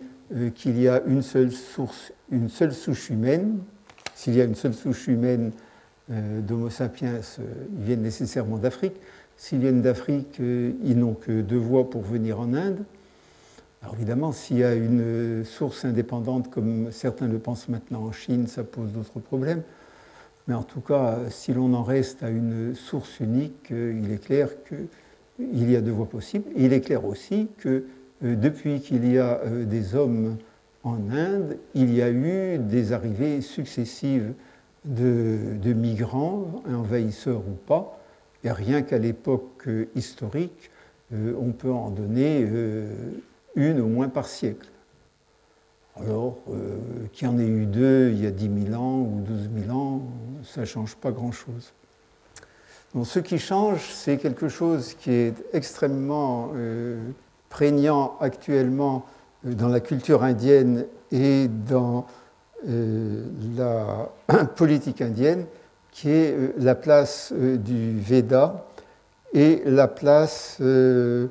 [0.54, 3.58] qu'il y a une seule source, une seule souche humaine,
[4.14, 5.52] s'il y a une seule souche humaine
[6.08, 7.20] d'Homo sapiens,
[7.76, 8.94] ils viennent nécessairement d'Afrique.
[9.36, 12.84] S'ils viennent d'Afrique, ils n'ont que deux voies pour venir en Inde.
[13.82, 18.46] Alors évidemment, s'il y a une source indépendante, comme certains le pensent maintenant en Chine,
[18.46, 19.62] ça pose d'autres problèmes.
[20.48, 24.24] Mais en tout cas, si l'on en reste à une source unique, euh, il est
[24.24, 26.50] clair qu'il y a deux voies possibles.
[26.56, 27.84] Il est clair aussi que
[28.24, 30.36] euh, depuis qu'il y a euh, des hommes
[30.82, 34.32] en Inde, il y a eu des arrivées successives
[34.84, 38.00] de, de migrants, envahisseurs ou pas.
[38.42, 40.70] Et rien qu'à l'époque historique,
[41.12, 42.46] on peut en donner
[43.56, 44.70] une au moins par siècle.
[45.96, 46.78] Alors, euh,
[47.12, 49.76] qu'il y en ait eu deux il y a 10 000 ans ou 12 000
[49.76, 50.02] ans,
[50.44, 51.72] ça ne change pas grand-chose.
[52.94, 56.98] Donc, ce qui change, c'est quelque chose qui est extrêmement euh,
[57.48, 59.06] prégnant actuellement
[59.46, 62.06] euh, dans la culture indienne et dans
[62.62, 64.10] la
[64.56, 65.46] politique indienne,
[65.92, 68.66] qui est la place du Veda
[69.32, 71.28] et la place euh,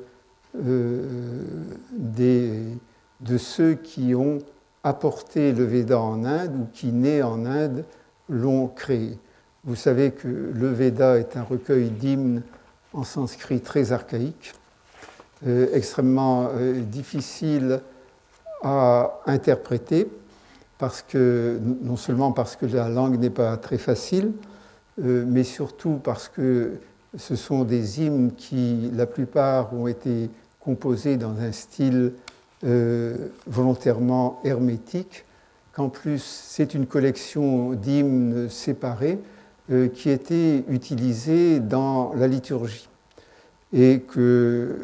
[3.20, 4.38] de ceux qui ont
[4.82, 7.84] apporté le Veda en Inde ou qui, nés en Inde,
[8.28, 9.18] l'ont créé.
[9.64, 12.42] Vous savez que le Veda est un recueil d'hymnes
[12.94, 14.54] en sanskrit très archaïque,
[15.46, 17.80] euh, extrêmement euh, difficile
[18.62, 20.08] à interpréter,
[20.78, 24.32] parce que, non seulement parce que la langue n'est pas très facile,
[24.98, 26.72] mais surtout parce que
[27.16, 30.30] ce sont des hymnes qui, la plupart, ont été
[30.60, 32.12] composés dans un style
[32.64, 35.24] euh, volontairement hermétique,
[35.72, 39.18] qu'en plus c'est une collection d'hymnes séparés
[39.70, 42.88] euh, qui était utilisée dans la liturgie.
[43.72, 44.76] Et que,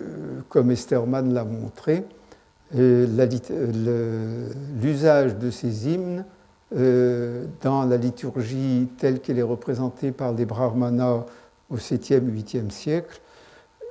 [0.48, 2.04] comme Esterman l'a montré,
[2.76, 3.06] euh,
[4.80, 6.24] l'usage de ces hymnes
[6.72, 11.24] dans la liturgie telle qu'elle est représentée par les brahmanas
[11.70, 13.20] au 7e, 8e siècle,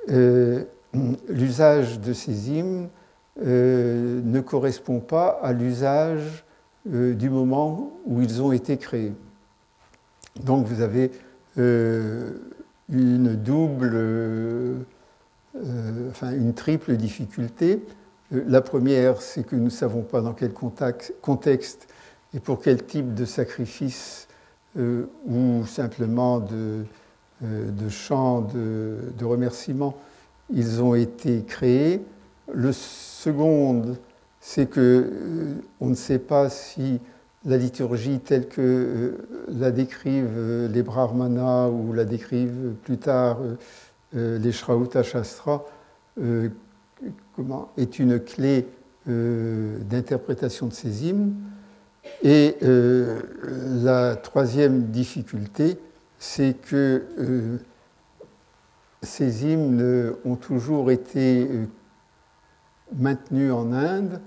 [0.10, 0.64] euh,
[1.28, 2.88] l'usage de ces hymnes
[3.44, 6.46] euh, ne correspond pas à l'usage
[6.92, 9.14] euh, du moment où ils ont été créés.
[10.44, 11.12] Donc vous avez
[11.58, 13.96] une double,
[16.10, 17.82] enfin une triple difficulté.
[18.32, 21.88] La première, c'est que nous ne savons pas dans quel contexte
[22.34, 24.28] et pour quel type de sacrifice
[24.78, 26.84] ou simplement de,
[27.44, 29.98] euh, de chants de, de remerciements,
[30.54, 32.02] ils ont été créés.
[32.54, 33.98] Le second,
[34.40, 37.00] c'est que euh, on ne sait pas si
[37.46, 39.18] la liturgie telle que euh,
[39.50, 43.40] la décrivent les Brahmanas ou la décrivent plus tard
[44.14, 45.66] les Shrauta Shastra
[47.78, 48.66] est une clé
[49.06, 51.34] d'interprétation de ces hymnes.
[52.24, 55.78] Et la troisième difficulté,
[56.20, 57.58] c'est que euh,
[59.02, 61.48] ces hymnes ont toujours été
[62.96, 64.20] euh, maintenus en Inde,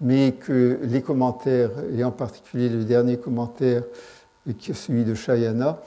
[0.00, 3.82] mais que les commentaires, et en particulier le dernier commentaire,
[4.58, 5.82] qui est celui de Shayana,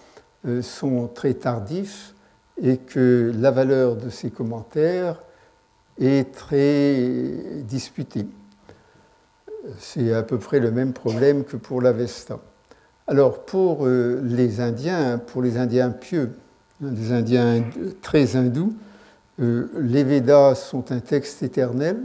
[0.46, 2.14] euh, sont très tardifs
[2.62, 5.22] et que la valeur de ces commentaires
[6.00, 8.28] est très disputée.
[9.80, 12.40] C'est à peu près le même problème que pour l'Avesta.
[13.08, 16.32] Alors pour euh, les Indiens, pour les Indiens pieux,
[16.84, 17.64] hein, les Indiens
[18.02, 18.74] très hindous,
[19.40, 22.00] euh, les Védas sont un texte éternel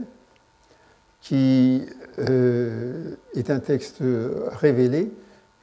[1.21, 1.83] qui
[2.19, 4.03] euh, est un texte
[4.61, 5.13] révélé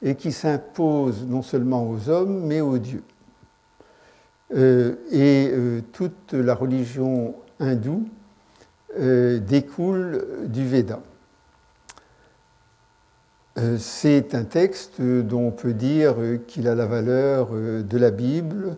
[0.02, 3.02] et qui s'impose non seulement aux hommes mais aux dieux.
[4.54, 5.52] et
[5.92, 8.06] toute la religion hindoue
[8.96, 11.00] découle du Veda.
[13.58, 18.10] Euh, c'est un texte dont on peut dire qu'il a la valeur euh, de la
[18.10, 18.76] Bible,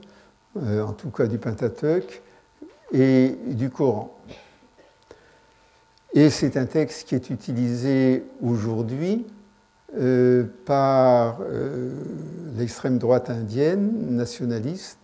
[0.63, 2.23] euh, en tout cas du Pentateuque,
[2.93, 4.15] et du Coran.
[6.15, 9.27] Et c'est un texte qui est utilisé aujourd'hui
[10.65, 11.41] par
[12.57, 14.99] l'extrême droite indienne, nationaliste,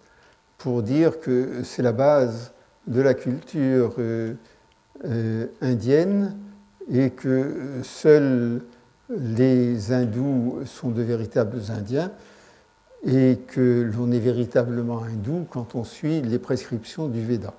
[0.58, 2.52] pour dire que c'est la base
[2.86, 3.96] de la culture
[5.60, 6.36] indienne
[6.90, 8.62] et que seuls
[9.10, 12.10] les hindous sont de véritables indiens
[13.06, 17.54] et que l'on est véritablement hindou quand on suit les prescriptions du Veda.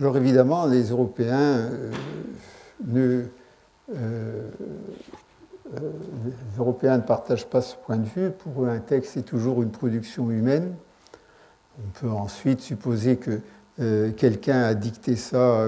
[0.00, 1.90] Alors évidemment, les Européens euh,
[2.86, 3.24] ne,
[3.94, 4.48] euh,
[5.74, 8.30] les Européens ne partagent pas ce point de vue.
[8.30, 10.74] Pour eux, un texte est toujours une production humaine.
[11.78, 13.40] On peut ensuite supposer que
[13.80, 15.64] euh, quelqu'un a dicté ça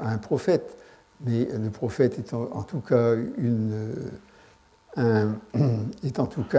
[0.00, 0.78] à un prophète,
[1.26, 3.14] mais le prophète est en tout cas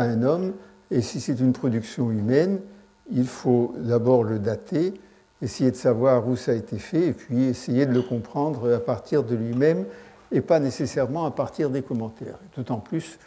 [0.04, 0.54] un homme
[0.92, 2.60] et si c'est une production humaine,
[3.12, 4.94] il faut d'abord le dater,
[5.42, 8.80] essayer de savoir où ça a été fait, et puis essayer de le comprendre à
[8.80, 9.86] partir de lui-même
[10.32, 12.38] et pas nécessairement à partir des commentaires.
[12.56, 13.20] D'autant plus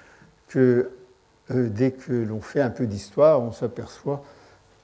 [0.49, 0.91] que
[1.51, 4.23] euh, dès que l'on fait un peu d'histoire, on s'aperçoit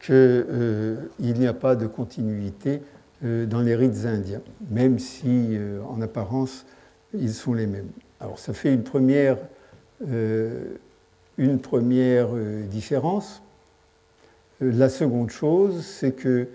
[0.00, 2.82] qu'il euh, n'y a pas de continuité
[3.24, 5.58] euh, dans les rites indiens, même si
[5.88, 6.66] en apparence
[7.14, 7.90] ils sont les mêmes.
[8.20, 9.38] Alors ça fait une première
[11.38, 12.28] une première
[12.68, 13.42] différence.
[14.60, 16.48] La seconde chose, c'est que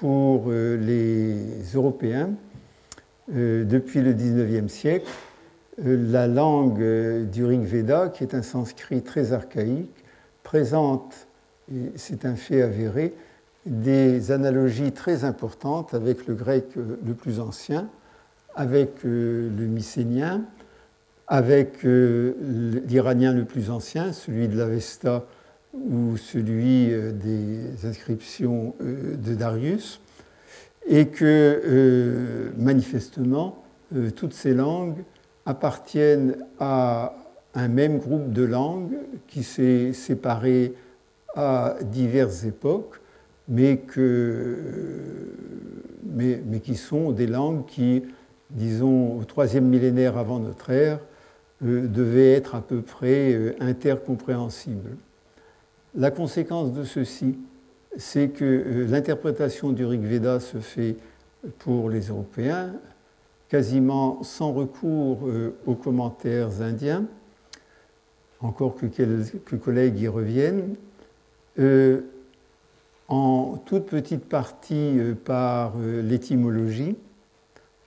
[0.00, 2.30] pour euh, les Européens,
[3.28, 5.06] depuis le XIXe siècle,
[5.78, 6.82] la langue
[7.30, 9.94] du Rig Veda, qui est un sanskrit très archaïque,
[10.42, 11.28] présente,
[11.72, 13.14] et c'est un fait avéré,
[13.66, 17.88] des analogies très importantes avec le grec le plus ancien,
[18.56, 20.42] avec le mycénien,
[21.30, 22.34] avec euh,
[22.88, 25.24] l'Iranien le plus ancien, celui de l'Avesta
[25.74, 30.00] ou celui euh, des inscriptions euh, de Darius,
[30.88, 33.62] et que manifestement,
[34.16, 35.04] toutes ces langues
[35.44, 37.14] appartiennent à
[37.54, 38.96] un même groupe de langues
[39.28, 40.74] qui s'est séparé
[41.36, 43.00] à diverses époques,
[43.46, 44.56] mais, que,
[46.04, 48.02] mais, mais, qui sont des langues qui,
[48.50, 50.98] disons, au troisième millénaire avant notre ère,
[51.62, 54.96] euh, devait être à peu près euh, intercompréhensible.
[55.94, 57.38] La conséquence de ceci,
[57.96, 60.96] c'est que euh, l'interprétation du Rig Veda se fait
[61.58, 62.74] pour les Européens
[63.48, 65.28] quasiment sans recours
[65.66, 67.04] aux commentaires indiens,
[68.38, 70.76] encore que quelques collègues y reviennent,
[73.08, 76.94] en toute petite partie par l'étymologie,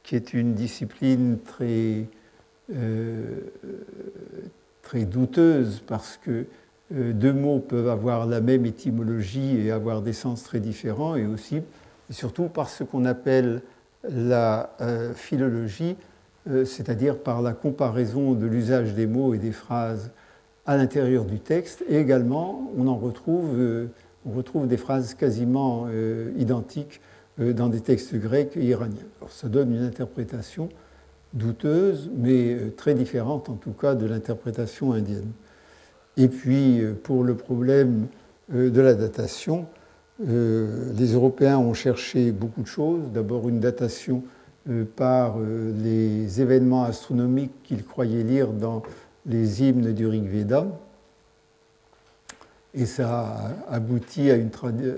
[0.03, 2.07] qui est une discipline très
[2.75, 3.39] euh,
[4.93, 6.43] douteuse parce que euh,
[6.91, 11.57] deux mots peuvent avoir la même étymologie et avoir des sens très différents, et aussi,
[11.57, 13.61] et surtout par ce qu'on appelle
[14.09, 15.95] la euh, philologie,
[16.65, 20.11] c'est-à-dire par la comparaison de l'usage des mots et des phrases
[20.65, 23.87] à l'intérieur du texte, et également on en retrouve,
[24.25, 25.87] on retrouve des phrases quasiment
[26.37, 26.99] identiques
[27.37, 29.07] dans des textes grecs et iraniens.
[29.29, 30.67] Ça donne une interprétation
[31.33, 35.31] douteuse, mais euh, très différente en tout cas de l'interprétation indienne.
[36.17, 38.07] Et puis euh, pour le problème
[38.53, 39.65] euh, de la datation,
[40.19, 43.01] les Européens ont cherché beaucoup de choses.
[43.13, 44.23] D'abord une datation
[44.95, 48.83] par les événements astronomiques qu'ils croyaient lire dans
[49.25, 50.67] les hymnes du Rig Veda.
[52.75, 54.51] Et ça a abouti à une,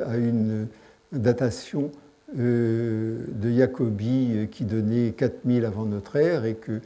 [0.06, 0.68] à une
[1.12, 1.92] datation
[2.38, 6.82] euh, de Jacobi euh, qui donnait 4000 avant notre ère et que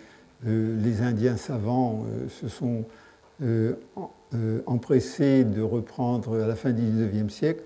[0.45, 2.83] euh, les Indiens savants se sont
[4.65, 7.63] empressés de reprendre à la fin du XIXe siècle.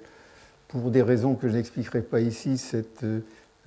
[0.67, 3.05] Pour des raisons que je n'expliquerai pas ici, cette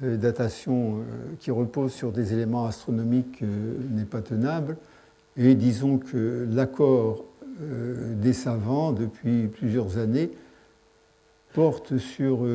[0.01, 1.05] datation
[1.39, 4.77] qui repose sur des éléments astronomiques n'est pas tenable.
[5.37, 7.25] Et disons que l'accord
[7.61, 10.31] des savants depuis plusieurs années
[11.53, 12.47] porte sur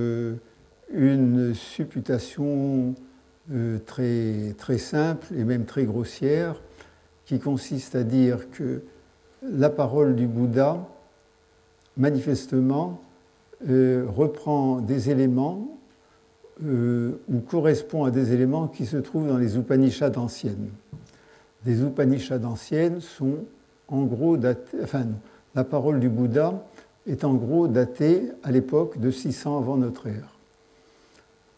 [0.93, 2.95] une supputation
[3.51, 6.61] euh, très simple et même très grossière
[7.25, 8.83] qui consiste à dire que
[9.41, 10.77] la parole du Bouddha,
[11.97, 13.01] manifestement,
[13.69, 15.77] euh, reprend des éléments
[16.63, 20.69] euh, ou correspond à des éléments qui se trouvent dans les Upanishads anciennes.
[21.65, 23.39] Les Upanishads anciennes sont
[23.87, 24.77] en gros datées,
[25.53, 26.65] la parole du Bouddha
[27.07, 30.37] est en gros datée à l'époque de 600 avant notre ère.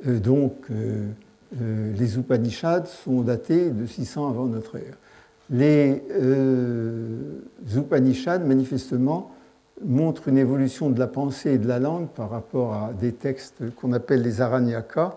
[0.08, 0.54] Euh, donc,
[1.52, 4.98] les Upanishads sont datés de 600 avant notre ère.
[5.54, 6.02] Les
[7.76, 9.32] Upanishads, manifestement,
[9.86, 13.64] montrent une évolution de la pensée et de la langue par rapport à des textes
[13.76, 15.16] qu'on appelle les Aranyakas,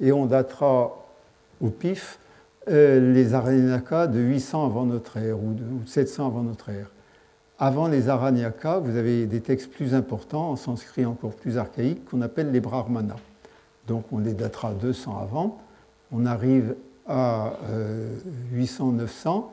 [0.00, 0.96] et on datera
[1.60, 2.18] au pif
[2.68, 6.90] les Aranyakas de 800 avant notre ère ou de 700 avant notre ère.
[7.62, 12.20] avant les Aranyaka, vous avez des textes plus importants, en sanskrit encore plus archaïques, qu'on
[12.20, 13.20] appelle les Brahmanas.
[13.86, 15.60] Donc on les datera 200 avant.
[16.10, 16.74] On arrive
[17.06, 17.52] à
[18.52, 19.44] 800-900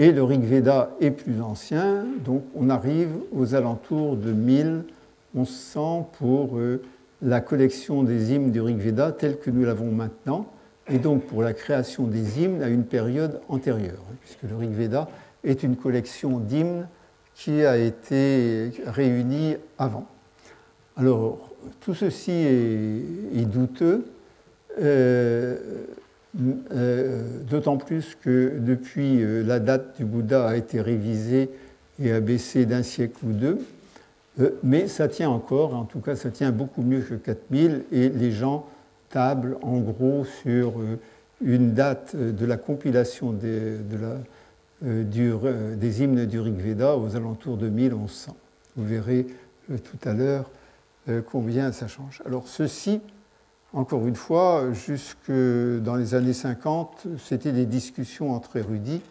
[0.00, 6.56] et le Rig Veda est plus ancien, donc on arrive aux alentours de 1100 pour
[6.56, 6.80] euh,
[7.20, 10.46] la collection des hymnes du Rig Veda tel que nous l'avons maintenant,
[10.88, 14.70] et donc pour la création des hymnes à une période antérieure, hein, puisque le Rig
[14.70, 15.06] Veda
[15.44, 16.88] est une collection d'hymnes
[17.34, 20.06] qui a été réunie avant.
[20.96, 24.06] Alors, tout ceci est, douteux.
[24.80, 25.84] Euh,
[26.34, 31.50] d'autant plus que depuis euh, la date du Bouddha a été révisée
[32.00, 33.58] et a baissé d'un siècle ou deux,
[34.38, 38.08] euh, mais ça tient encore, en tout cas ça tient beaucoup mieux que 4000, et
[38.08, 38.66] les gens
[39.08, 40.74] tablent en gros sur
[41.42, 43.78] une date de la compilation des,
[44.82, 48.36] des hymnes du Rig Veda aux alentours de 1100.
[48.76, 49.26] Vous verrez
[49.68, 50.48] tout à l'heure
[51.26, 52.22] combien ça change.
[52.24, 53.00] Alors ceci
[53.72, 59.02] encore une fois, jusque dans les années 50, c'était des discussions entre érudits,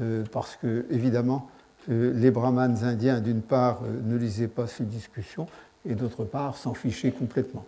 [0.00, 1.48] euh, parce que, évidemment,
[1.90, 5.46] euh, les brahmanes indiens, d'une part, euh, ne lisaient pas ces discussions,
[5.88, 7.64] et d'autre part, s'en fichaient complètement.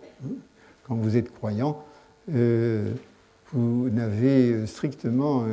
[0.87, 1.83] Quand vous êtes croyant,
[2.27, 5.43] vous n'avez strictement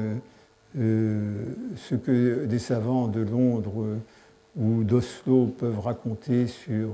[0.75, 3.99] ce que des savants de Londres
[4.57, 6.91] ou d'Oslo peuvent raconter sur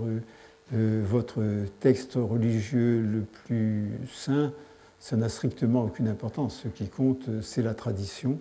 [0.74, 1.42] euh, votre
[1.80, 4.52] texte religieux le plus saint,
[5.00, 6.60] ça n'a strictement aucune importance.
[6.64, 8.38] Ce qui compte, c'est la tradition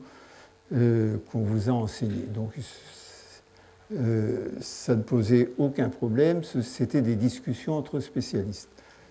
[0.74, 2.26] euh, qu'on vous a enseignée.
[2.34, 2.52] Donc,
[3.96, 8.70] euh, ça ne posait aucun problème, c'était des discussions entre spécialistes.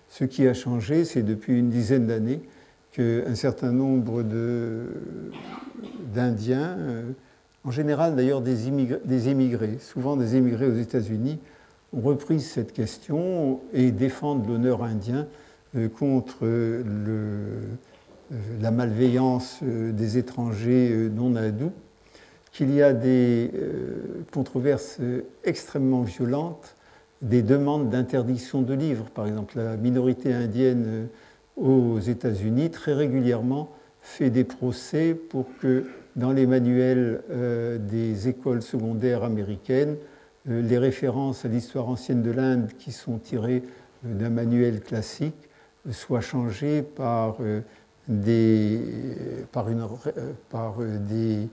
[0.09, 2.41] Ce qui a changé, c'est depuis une dizaine d'années
[2.91, 4.23] qu'un certain nombre
[6.13, 6.77] d'Indiens,
[7.63, 8.71] en général d'ailleurs des,
[9.03, 11.39] des émigrés, souvent des émigrés aux États-Unis,
[11.93, 15.27] ont repris cette question et défendent l'honneur indien
[15.75, 17.61] euh, contre euh,
[18.61, 21.71] la malveillance euh, des étrangers non hindous,
[22.51, 23.51] qu'il y a des
[24.33, 24.99] controverses
[25.43, 26.75] extrêmement violentes,
[27.21, 29.05] des demandes d'interdiction de livres.
[29.13, 31.07] Par exemple, la minorité indienne
[31.55, 33.69] aux États-Unis très régulièrement
[34.01, 35.85] fait des procès pour que
[36.15, 37.21] dans les manuels
[37.79, 39.97] des écoles secondaires américaines,
[40.47, 43.63] les références à l'histoire ancienne de l'Inde qui sont tirées
[44.05, 45.49] euh, d'un manuel classique
[45.91, 47.61] soient changées par euh,
[48.07, 48.81] des,
[49.51, 49.85] par une,
[50.49, 51.49] par des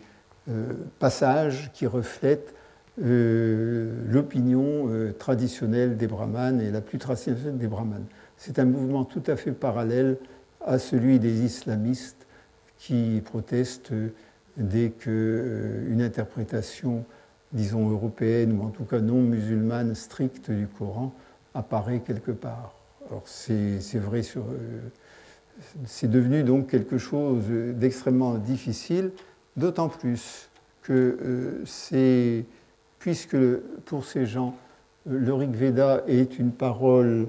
[0.98, 2.54] passages qui reflètent
[2.96, 4.88] l'opinion
[5.18, 8.04] traditionnelle des brahmanes et la plus traditionnelle des brahmanes.
[8.36, 10.16] C'est un mouvement tout à fait parallèle
[10.64, 12.26] à celui des islamistes
[12.78, 13.92] qui protestent
[14.56, 17.04] dès qu'une interprétation
[17.54, 21.14] disons, européenne ou en tout cas non musulmane stricte du Coran
[21.54, 22.74] apparaît quelque part.
[23.08, 24.22] Alors c'est vrai.
[24.36, 24.40] Euh,
[25.86, 29.12] c'est devenu donc quelque chose d'extrêmement difficile,
[29.56, 30.50] d'autant plus
[30.82, 32.44] que euh, c'est.
[32.98, 33.36] Puisque
[33.84, 34.56] pour ces gens,
[35.06, 37.28] le Rig Veda est une parole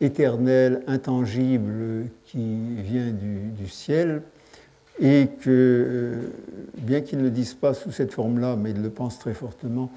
[0.00, 4.22] éternelle, intangible, qui vient du ciel,
[4.98, 6.28] et que, euh,
[6.78, 9.90] bien qu'ils ne le disent pas sous cette forme-là, mais ils le pensent très fortement,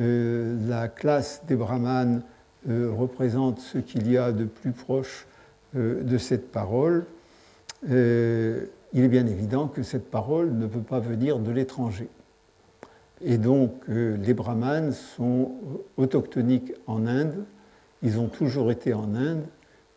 [0.00, 2.22] euh, la classe des brahmanes
[2.68, 5.26] euh, représente ce qu'il y a de plus proche
[5.74, 7.04] de cette parole.
[7.86, 7.90] il
[8.94, 12.08] est bien évident que cette parole ne peut pas venir de l'étranger.
[13.20, 15.52] Et donc, les brahmanes sont
[15.98, 17.44] autochtoniques en Inde,
[18.02, 19.44] ils ont toujours été en Inde,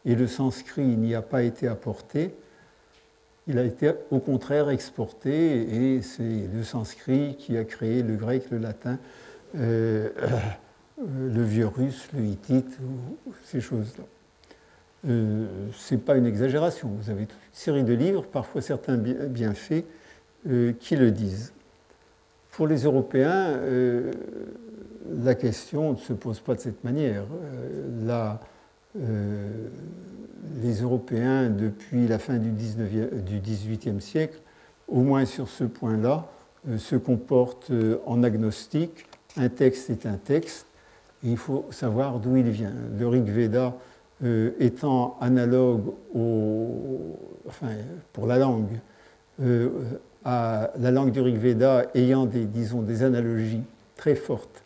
[0.04, 2.36] et le sanskrit n'y a pas été apporté
[3.48, 8.46] il a été au contraire exporté et c'est le sanskrit qui a créé le grec,
[8.52, 9.00] le latin,
[9.56, 10.10] euh,
[10.98, 12.78] le vieux russe, le hittite,
[13.44, 14.04] ces choses-là.
[15.10, 16.90] Euh, Ce n'est pas une exagération.
[16.90, 19.86] Vous avez toute une série de livres, parfois certains bien faits,
[20.48, 21.54] euh, qui le disent.
[22.52, 23.60] Pour les Européens,
[25.10, 27.24] la question ne se pose pas de cette manière.
[28.96, 34.40] Les Européens, depuis la fin du, XVIIIe siècle,
[34.88, 36.28] au moins sur ce point-là,
[36.70, 39.06] euh, se comportent euh, en agnostique.
[39.38, 40.68] Un texte est un texte,
[41.24, 42.74] et il faut savoir d'où il vient.
[43.00, 43.74] Le Rig Veda
[44.24, 45.94] euh, étant analogue
[47.48, 47.70] enfin,
[48.14, 48.80] pour la langue,
[50.24, 53.64] à la langue du Rig Veda ayant disons, des analogies
[53.96, 54.62] très fortes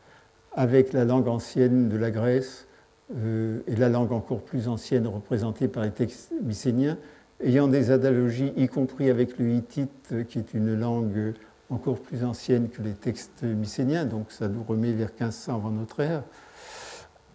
[0.52, 2.66] avec la langue ancienne de la Grèce,
[3.14, 6.98] euh, et la langue encore plus ancienne représentée par les textes mycéniens,
[7.44, 11.34] ayant des analogies, y compris avec le hittite, qui est une langue
[11.70, 16.00] encore plus ancienne que les textes mycéniens, donc ça nous remet vers 1500 avant notre
[16.00, 16.24] ère.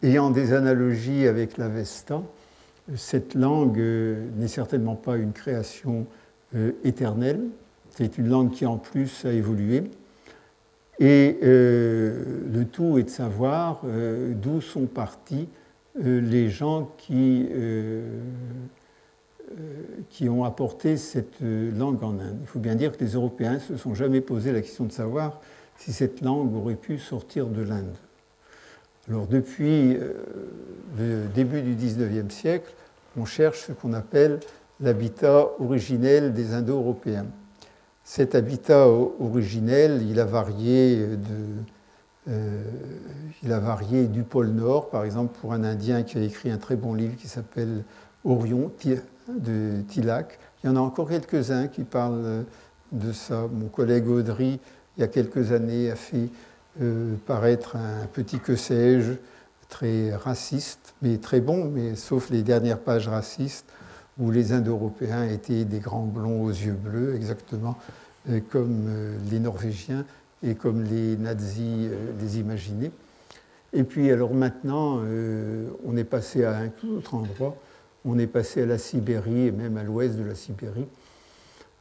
[0.02, 2.22] Ayant des analogies avec l'Avesta,
[2.96, 6.06] cette langue euh, n'est certainement pas une création
[6.56, 7.42] euh, éternelle,
[7.90, 9.84] c'est une langue qui en plus a évolué.
[10.98, 13.80] Et le tout est de savoir
[14.34, 15.48] d'où sont partis
[15.96, 17.48] les gens qui,
[20.08, 22.38] qui ont apporté cette langue en Inde.
[22.40, 24.92] Il faut bien dire que les Européens ne se sont jamais posé la question de
[24.92, 25.40] savoir
[25.76, 27.96] si cette langue aurait pu sortir de l'Inde.
[29.08, 29.96] Alors depuis
[30.98, 32.72] le début du XIXe siècle,
[33.16, 34.40] on cherche ce qu'on appelle
[34.80, 37.26] l'habitat originel des Indo-Européens.
[38.04, 41.16] Cet habitat originel, il a varié, de,
[42.30, 42.62] euh,
[43.42, 46.58] il a varié du pôle Nord, par exemple pour un Indien qui a écrit un
[46.58, 47.84] très bon livre qui s'appelle
[48.24, 48.70] Orion
[49.28, 50.38] de Tilac.
[50.62, 52.44] Il y en a encore quelques-uns qui parlent
[52.92, 53.46] de ça.
[53.52, 54.60] Mon collègue Audry,
[54.96, 56.28] il y a quelques années, a fait
[56.80, 59.14] euh, paraître un petit que sais-je
[59.68, 63.66] très raciste, mais très bon, mais sauf les dernières pages racistes
[64.18, 67.76] où les Indo-Européens étaient des grands blonds aux yeux bleus, exactement
[68.28, 70.04] euh, comme euh, les Norvégiens
[70.42, 72.92] et comme les nazis euh, les imaginaient.
[73.72, 75.00] Et puis alors maintenant,
[75.86, 77.56] on est passé à un tout autre endroit,
[78.04, 80.88] on est passé à la Sibérie et même à l'ouest de la Sibérie,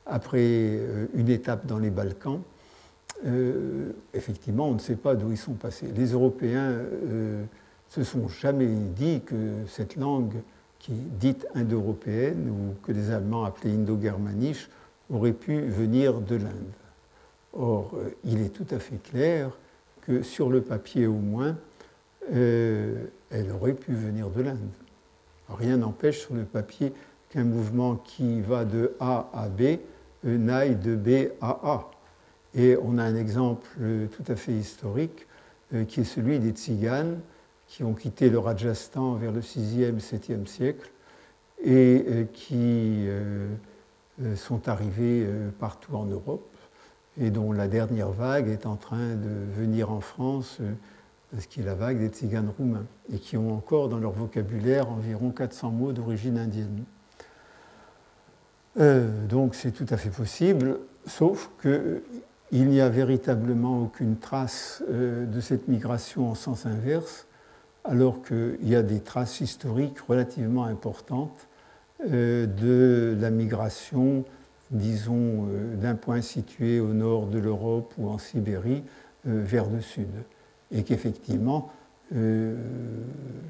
[0.06, 0.80] après
[1.16, 2.42] une étape dans les Balkans.
[4.14, 5.88] effectivement, on ne sait pas d'où ils sont passés.
[5.96, 6.76] Les Européens
[7.88, 9.36] se sont jamais dit que
[9.68, 10.36] cette langue
[10.80, 14.70] qui est dite indo-européenne ou que les Allemands appelaient indo-germanisch
[15.10, 16.74] aurait pu venir de l'Inde.
[17.54, 19.52] Or, euh, il est tout à fait clair
[20.02, 21.58] que sur le papier au moins,
[22.32, 24.70] euh, elle aurait pu venir de l'Inde.
[25.50, 26.94] Rien n'empêche sur le papier
[27.30, 29.78] qu'un mouvement qui va de A à B euh,
[30.38, 31.92] n'aille de B à A.
[32.56, 33.68] Et on a un exemple
[34.12, 35.28] tout à fait historique
[35.88, 37.20] qui est celui des tziganes
[37.68, 40.90] qui ont quitté le Rajasthan vers le 6e, 7e siècle
[41.64, 43.08] et qui
[44.36, 45.28] sont arrivés
[45.60, 46.50] partout en Europe
[47.20, 50.60] et dont la dernière vague est en train de venir en France,
[51.38, 54.90] ce qui est la vague des tziganes roumains, et qui ont encore dans leur vocabulaire
[54.90, 56.84] environ 400 mots d'origine indienne.
[59.28, 65.68] donc c'est tout à fait possible, sauf qu'il n'y a véritablement aucune trace de cette
[65.68, 67.28] migration en sens inverse,
[67.84, 71.48] alors qu'il y a des traces historiques relativement importantes
[72.08, 74.24] euh, de la migration,
[74.72, 78.84] disons, euh, d'un point situé au nord de l'Europe ou en Sibérie
[79.28, 80.10] euh, vers le sud.
[80.72, 81.72] Et qu'effectivement,
[82.12, 82.56] je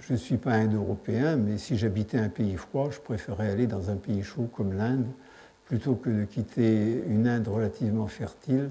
[0.10, 3.96] ne suis pas indo-européen, mais si j'habitais un pays froid, je préférerais aller dans un
[3.96, 5.06] pays chaud comme l'Inde,
[5.64, 8.70] plutôt que de quitter une Inde relativement fertile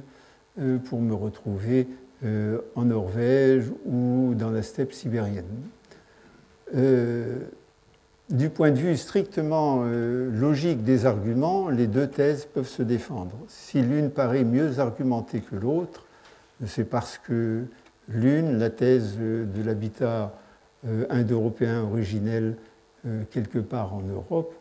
[0.84, 1.88] pour me retrouver
[2.24, 5.44] euh, en Norvège ou dans la steppe sibérienne.
[8.30, 12.82] Euh, du point de vue strictement euh, logique des arguments, les deux thèses peuvent se
[12.82, 13.36] défendre.
[13.48, 16.04] Si l'une paraît mieux argumentée que l'autre,
[16.66, 17.64] c'est parce que
[18.08, 20.34] l'une, la thèse de l'habitat
[21.10, 22.56] indo-européen originel
[23.30, 24.52] quelque part en Europe,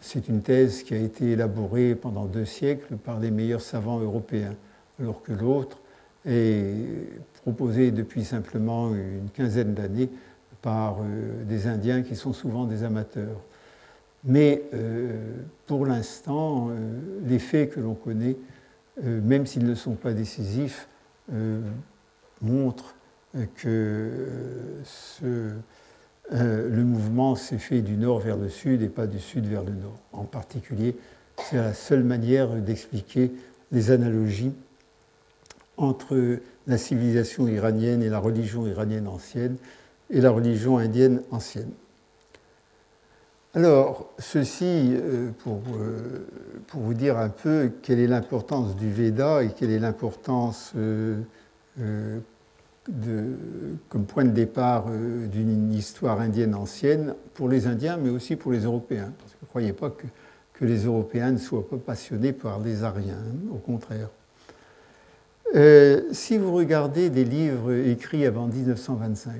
[0.00, 4.54] c'est une thèse qui a été élaborée pendant deux siècles par les meilleurs savants européens,
[5.00, 5.78] alors que l'autre
[6.24, 6.86] est
[7.42, 10.10] proposé depuis simplement une quinzaine d'années
[10.62, 13.40] par euh, des Indiens qui sont souvent des amateurs.
[14.24, 15.16] Mais euh,
[15.66, 18.36] pour l'instant, euh, les faits que l'on connaît,
[19.02, 20.86] même s'ils ne sont pas décisifs,
[22.42, 22.94] montrent
[23.54, 24.10] que
[26.30, 29.72] le mouvement s'est fait du nord vers le sud et pas du sud vers le
[29.72, 29.98] nord.
[30.12, 30.96] En particulier,
[31.38, 33.32] c'est la seule manière d'expliquer
[33.72, 34.52] les analogies
[35.78, 39.56] entre la civilisation iranienne et la religion iranienne ancienne
[40.10, 41.70] et la religion indienne ancienne.
[43.52, 46.24] Alors, ceci euh, pour, euh,
[46.68, 51.20] pour, vous dire un peu quelle est l'importance du Veda et quelle est l'importance euh,
[53.88, 58.60] comme point de départ d'une histoire indienne ancienne pour les Indiens, mais aussi pour les
[58.60, 59.12] Européens.
[59.18, 60.06] Parce que ne croyez pas que,
[60.54, 64.08] que, les Européens ne soient pas passionnés par les Ariens, hein, au contraire.
[66.12, 69.34] Si vous regardez des livres écrits avant 1925,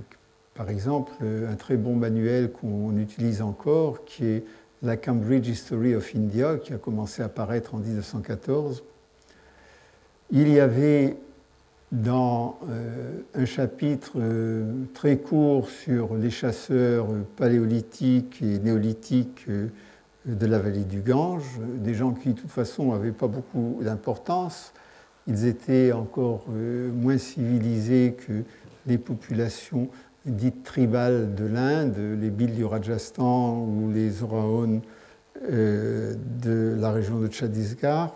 [0.61, 4.45] par exemple, un très bon manuel qu'on utilise encore, qui est
[4.83, 8.85] la Cambridge History of India, qui a commencé à apparaître en 1914,
[10.31, 11.17] il y avait
[11.93, 17.07] dans euh, un chapitre euh, très court sur les chasseurs
[17.37, 19.47] paléolithiques et néolithiques
[20.27, 24.75] de la vallée du Gange, des gens qui de toute façon n'avaient pas beaucoup d'importance,
[25.27, 28.43] ils étaient encore moins civilisés que
[28.87, 29.89] les populations
[30.27, 34.83] dites tribales de l'Inde, les Bhil du Rajasthan ou les Oraons
[35.41, 38.15] de la région de Chhattisgarh.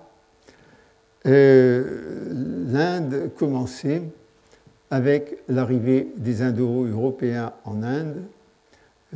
[1.24, 4.02] L'Inde commençait
[4.90, 8.22] avec l'arrivée des Indo-Européens en Inde,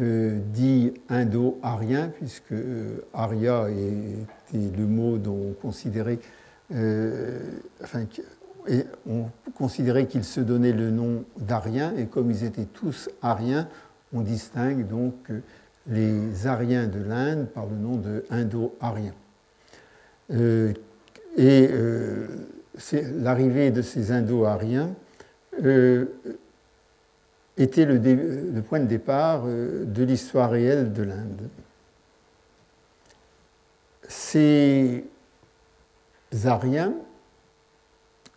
[0.00, 6.18] euh, dit indo-arien, puisque euh, aria était le mot dont on considérait,
[6.72, 7.40] euh,
[9.08, 13.68] on considérait qu'ils se donnaient le nom d'Ariens, et comme ils étaient tous ariens,
[14.12, 15.14] on distingue donc
[15.86, 19.14] les Ariens de l'Inde par le nom de Indo-Ariens.
[21.36, 21.70] et
[23.16, 24.94] l'arrivée de ces Indo-Ariens
[25.64, 26.06] euh,
[27.56, 31.48] était le, point de départ euh, de l'histoire réelle de l'Inde.
[34.06, 35.04] Ces
[36.44, 36.94] Ariens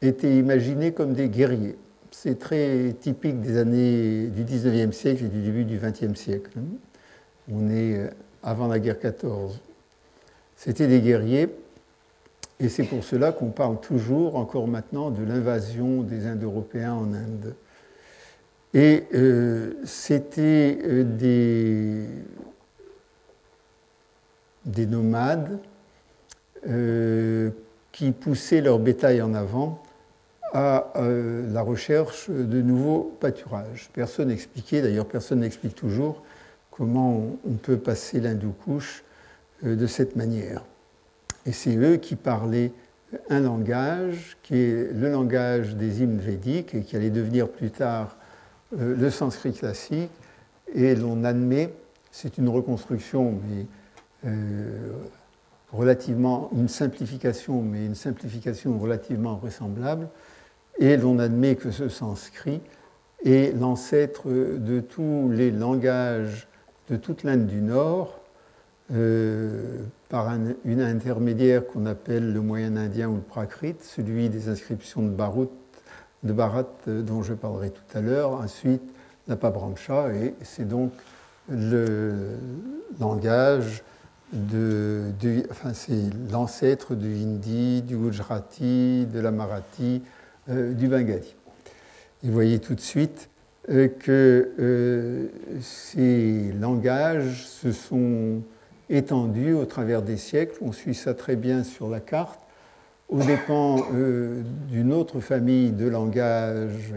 [0.02, 1.78] étaient imaginés comme des guerriers.
[2.12, 6.52] C'est très typique des années du 19e siècle et du début du 20e siècle.
[7.52, 8.10] On est euh,
[8.44, 9.60] avant la guerre 14.
[10.56, 11.50] C'était des guerriers
[12.60, 17.56] et c'est pour cela qu'on parle toujours, encore maintenant, de l'invasion des Indo-Européens en Inde.
[18.74, 22.06] Et euh, c'était euh, des,
[24.66, 25.60] des, nomades
[27.92, 29.81] qui poussaient leur bétail en avant
[30.54, 33.90] à la recherche de nouveaux pâturages.
[33.94, 36.24] Personne n'expliquait, d'ailleurs personne n'explique toujours
[36.72, 39.04] comment on peut passer l'Hindoukouche
[39.64, 40.64] de cette manière.
[41.46, 42.72] Et c'est eux qui parlaient
[43.30, 48.16] un langage qui est le langage des hymnes védiques et qui allait devenir plus tard
[48.78, 50.12] euh, le sanskrit classique.
[50.74, 51.74] Et l'on admet,
[52.12, 53.66] c'est une reconstruction, mais
[54.26, 54.92] euh,
[55.74, 60.08] relativement, une simplification, mais une simplification relativement vraisemblable.
[60.82, 62.60] Et l'on admet que ce sanskrit
[63.24, 66.48] est l'ancêtre de tous les langages
[66.90, 68.20] de toute l'Inde du Nord,
[68.92, 69.78] euh,
[70.10, 70.30] par
[70.66, 76.66] une intermédiaire qu'on appelle le moyen indien ou le prakrit, celui des inscriptions de, Bharat
[76.88, 78.82] euh, dont je parlerai tout à l'heure, ensuite
[79.30, 80.92] la Pabramcha, et c'est donc
[81.48, 82.38] le
[83.00, 83.84] langage
[84.34, 85.12] de,
[86.32, 90.02] l'ancêtre du hindi, du gujarati, de la marathi,
[90.48, 91.36] du bengali.
[92.24, 93.30] Vous voyez tout de suite
[93.68, 95.30] que
[95.62, 98.42] ces langages se sont
[98.92, 100.58] étendue au travers des siècles.
[100.62, 102.42] On suit ça très bien sur la carte,
[103.10, 106.94] au dépend euh, d'une autre famille de langages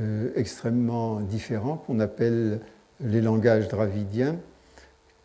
[0.00, 2.60] euh, extrêmement différents qu'on appelle
[3.00, 4.36] les langages dravidiens,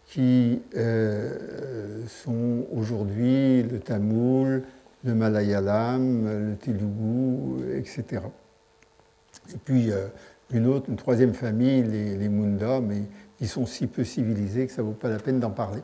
[0.05, 4.63] qui euh, sont aujourd'hui le tamoul,
[5.05, 8.23] le malayalam, le telugu, etc.
[9.53, 9.91] Et puis
[10.51, 13.03] une autre, une troisième famille, les, les Munda, mais
[13.39, 15.81] ils sont si peu civilisés que ça ne vaut pas la peine d'en parler.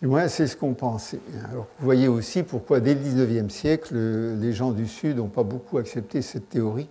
[0.00, 1.20] Du moins, c'est ce qu'on pensait.
[1.50, 5.42] Alors, vous voyez aussi pourquoi, dès le XIXe siècle, les gens du Sud n'ont pas
[5.42, 6.88] beaucoup accepté cette théorie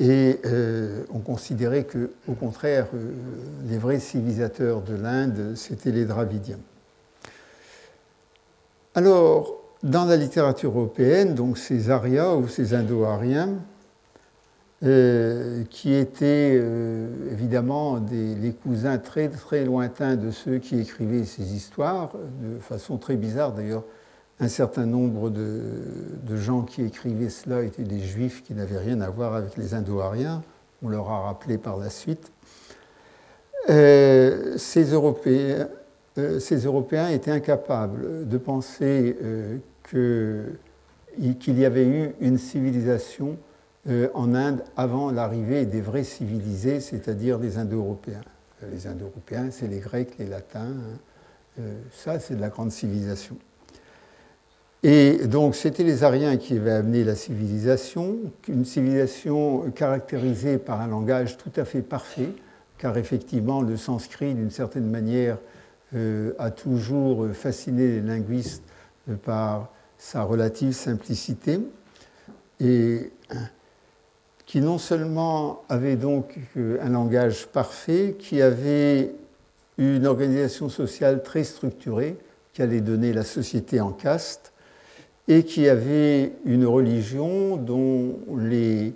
[0.00, 3.12] et euh, ont considéré que, au contraire, euh,
[3.68, 6.58] les vrais civilisateurs de l'Inde, c'était les Dravidiens.
[8.96, 13.54] Alors, dans la littérature européenne, donc ces Aryas ou ces Indo-Ariens,
[14.82, 21.24] euh, qui étaient euh, évidemment des, les cousins très très lointains de ceux qui écrivaient
[21.24, 22.10] ces histoires,
[22.42, 23.84] de façon très bizarre d'ailleurs.
[24.38, 29.08] Un certain nombre de, gens qui écrivaient cela étaient des juifs qui n'avaient rien à
[29.08, 30.42] voir avec les Indo-Ariens,
[30.82, 32.30] on leur a rappelé par la suite.
[33.70, 35.68] Euh, ces, Européens,
[36.38, 39.16] ces, Européens, étaient incapables de penser
[39.88, 43.38] qu'il y avait eu une civilisation
[43.88, 48.22] euh, en Inde avant l'arrivée des vrais civilisés, c'est-à-dire des Indo-Européens.
[48.62, 50.72] Euh, les Indo-Européens, c'est les Grecs, les Latins.
[50.72, 50.98] Hein.
[51.60, 53.36] Euh, ça, c'est de la grande civilisation.
[54.82, 58.16] Et donc, c'était les Ariens qui avaient amené la civilisation,
[58.48, 62.30] une civilisation caractérisée par un langage tout à fait parfait,
[62.78, 65.38] car effectivement, le sanskrit, d'une certaine manière,
[66.38, 68.64] a toujours fasciné les linguistes
[69.24, 69.72] par
[70.06, 71.58] sa relative simplicité.
[72.60, 73.10] Et
[74.46, 79.12] qui non seulement avait donc un langage parfait, qui avait
[79.76, 82.16] une organisation sociale très structurée,
[82.52, 84.52] qui allait donner la société en caste,
[85.26, 88.94] et qui avait une religion dont les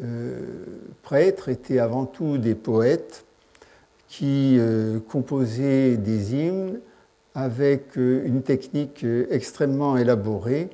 [0.00, 0.38] euh,
[1.02, 3.24] prêtres étaient avant tout des poètes
[4.06, 6.78] qui euh, composaient des hymnes
[7.34, 10.70] avec une technique extrêmement élaborée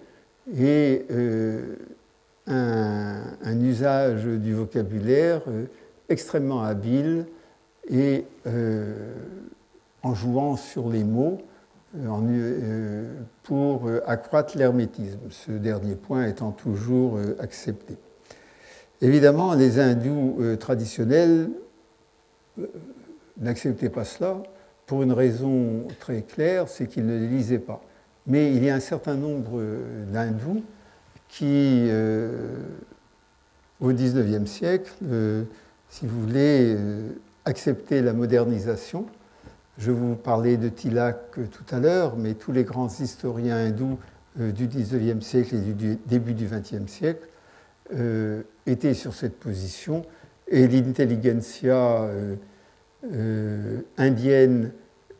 [0.59, 1.07] et
[2.47, 5.43] un, un, usage du vocabulaire
[6.09, 7.25] extrêmement habile
[7.89, 8.25] et
[10.03, 11.39] en jouant sur les mots
[13.43, 17.97] pour accroître l'hermétisme, ce dernier point étant toujours accepté.
[19.01, 21.49] Évidemment, les hindous traditionnels
[23.39, 24.43] n'acceptaient pas cela
[24.91, 27.81] pour une raison très claire, c'est qu'ils ne les lisaient pas.
[28.27, 29.63] Mais il y a un certain nombre
[30.13, 30.65] d'hindous
[31.29, 32.59] qui, euh,
[33.79, 35.45] au XIXe siècle, euh,
[35.91, 37.09] si vous voulez, euh,
[37.45, 39.07] accepter la modernisation.
[39.79, 43.97] Je vous parlais de Tilak tout à l'heure, mais tous les grands historiens hindous
[44.35, 47.29] du XIXe siècle et du début du XXe siècle
[48.67, 50.05] étaient sur cette position,
[50.49, 52.11] et l'intelligentsia
[53.97, 54.73] indienne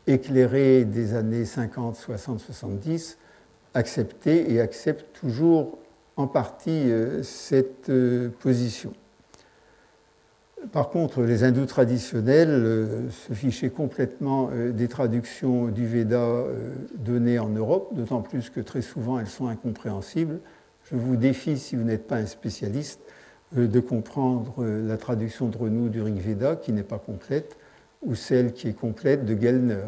[0.07, 3.17] éclairée des années 50, 60, 70
[3.73, 5.77] acceptait et accepte toujours
[6.17, 8.93] en partie euh, cette euh, position.
[10.71, 16.43] Par contre, les hindous traditionnels euh, se fichaient complètement des traductions du Veda
[16.95, 20.39] données en Europe, d'autant plus que très souvent elles sont incompréhensibles.
[20.91, 22.99] Je vous défie, si vous n'êtes pas un spécialiste,
[23.53, 27.57] de comprendre la traduction de Renou du Rig Veda, qui n'est pas complète,
[28.01, 29.83] ou celle qui est complète de Gellner.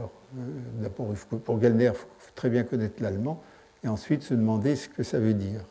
[1.45, 3.41] Pour Gellner, il faut très bien connaître l'allemand,
[3.84, 5.61] et ensuite se demander ce que ça veut dire.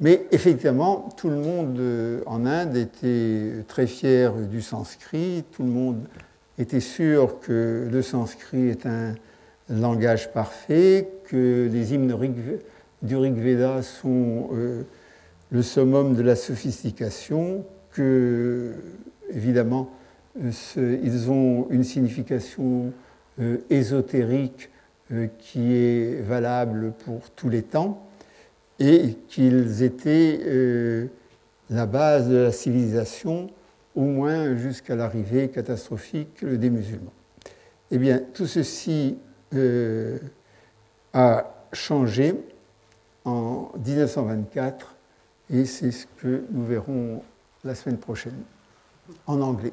[0.00, 5.70] Mais effectivement, tout le monde euh, en Inde était très fier du sanskrit, tout le
[5.70, 6.06] monde
[6.56, 9.14] était sûr que le sanskrit est un
[9.68, 12.06] langage parfait, que les hymnes
[13.02, 14.82] du Rig Veda sont euh,
[15.50, 18.74] le summum de la sophistication, que,
[19.30, 19.90] évidemment,
[20.76, 22.92] ils ont une signification
[23.40, 24.70] euh, ésotérique
[25.38, 28.06] qui est valable pour tous les temps
[28.78, 31.06] et qu'ils étaient euh,
[31.70, 33.48] la base de la civilisation,
[33.96, 37.12] au moins jusqu'à l'arrivée catastrophique des musulmans.
[37.90, 39.16] Eh bien, tout ceci
[39.54, 40.18] euh,
[41.12, 42.34] a changé
[43.24, 44.94] en 1924
[45.50, 47.22] et c'est ce que nous verrons
[47.64, 48.42] la semaine prochaine
[49.26, 49.72] en anglais.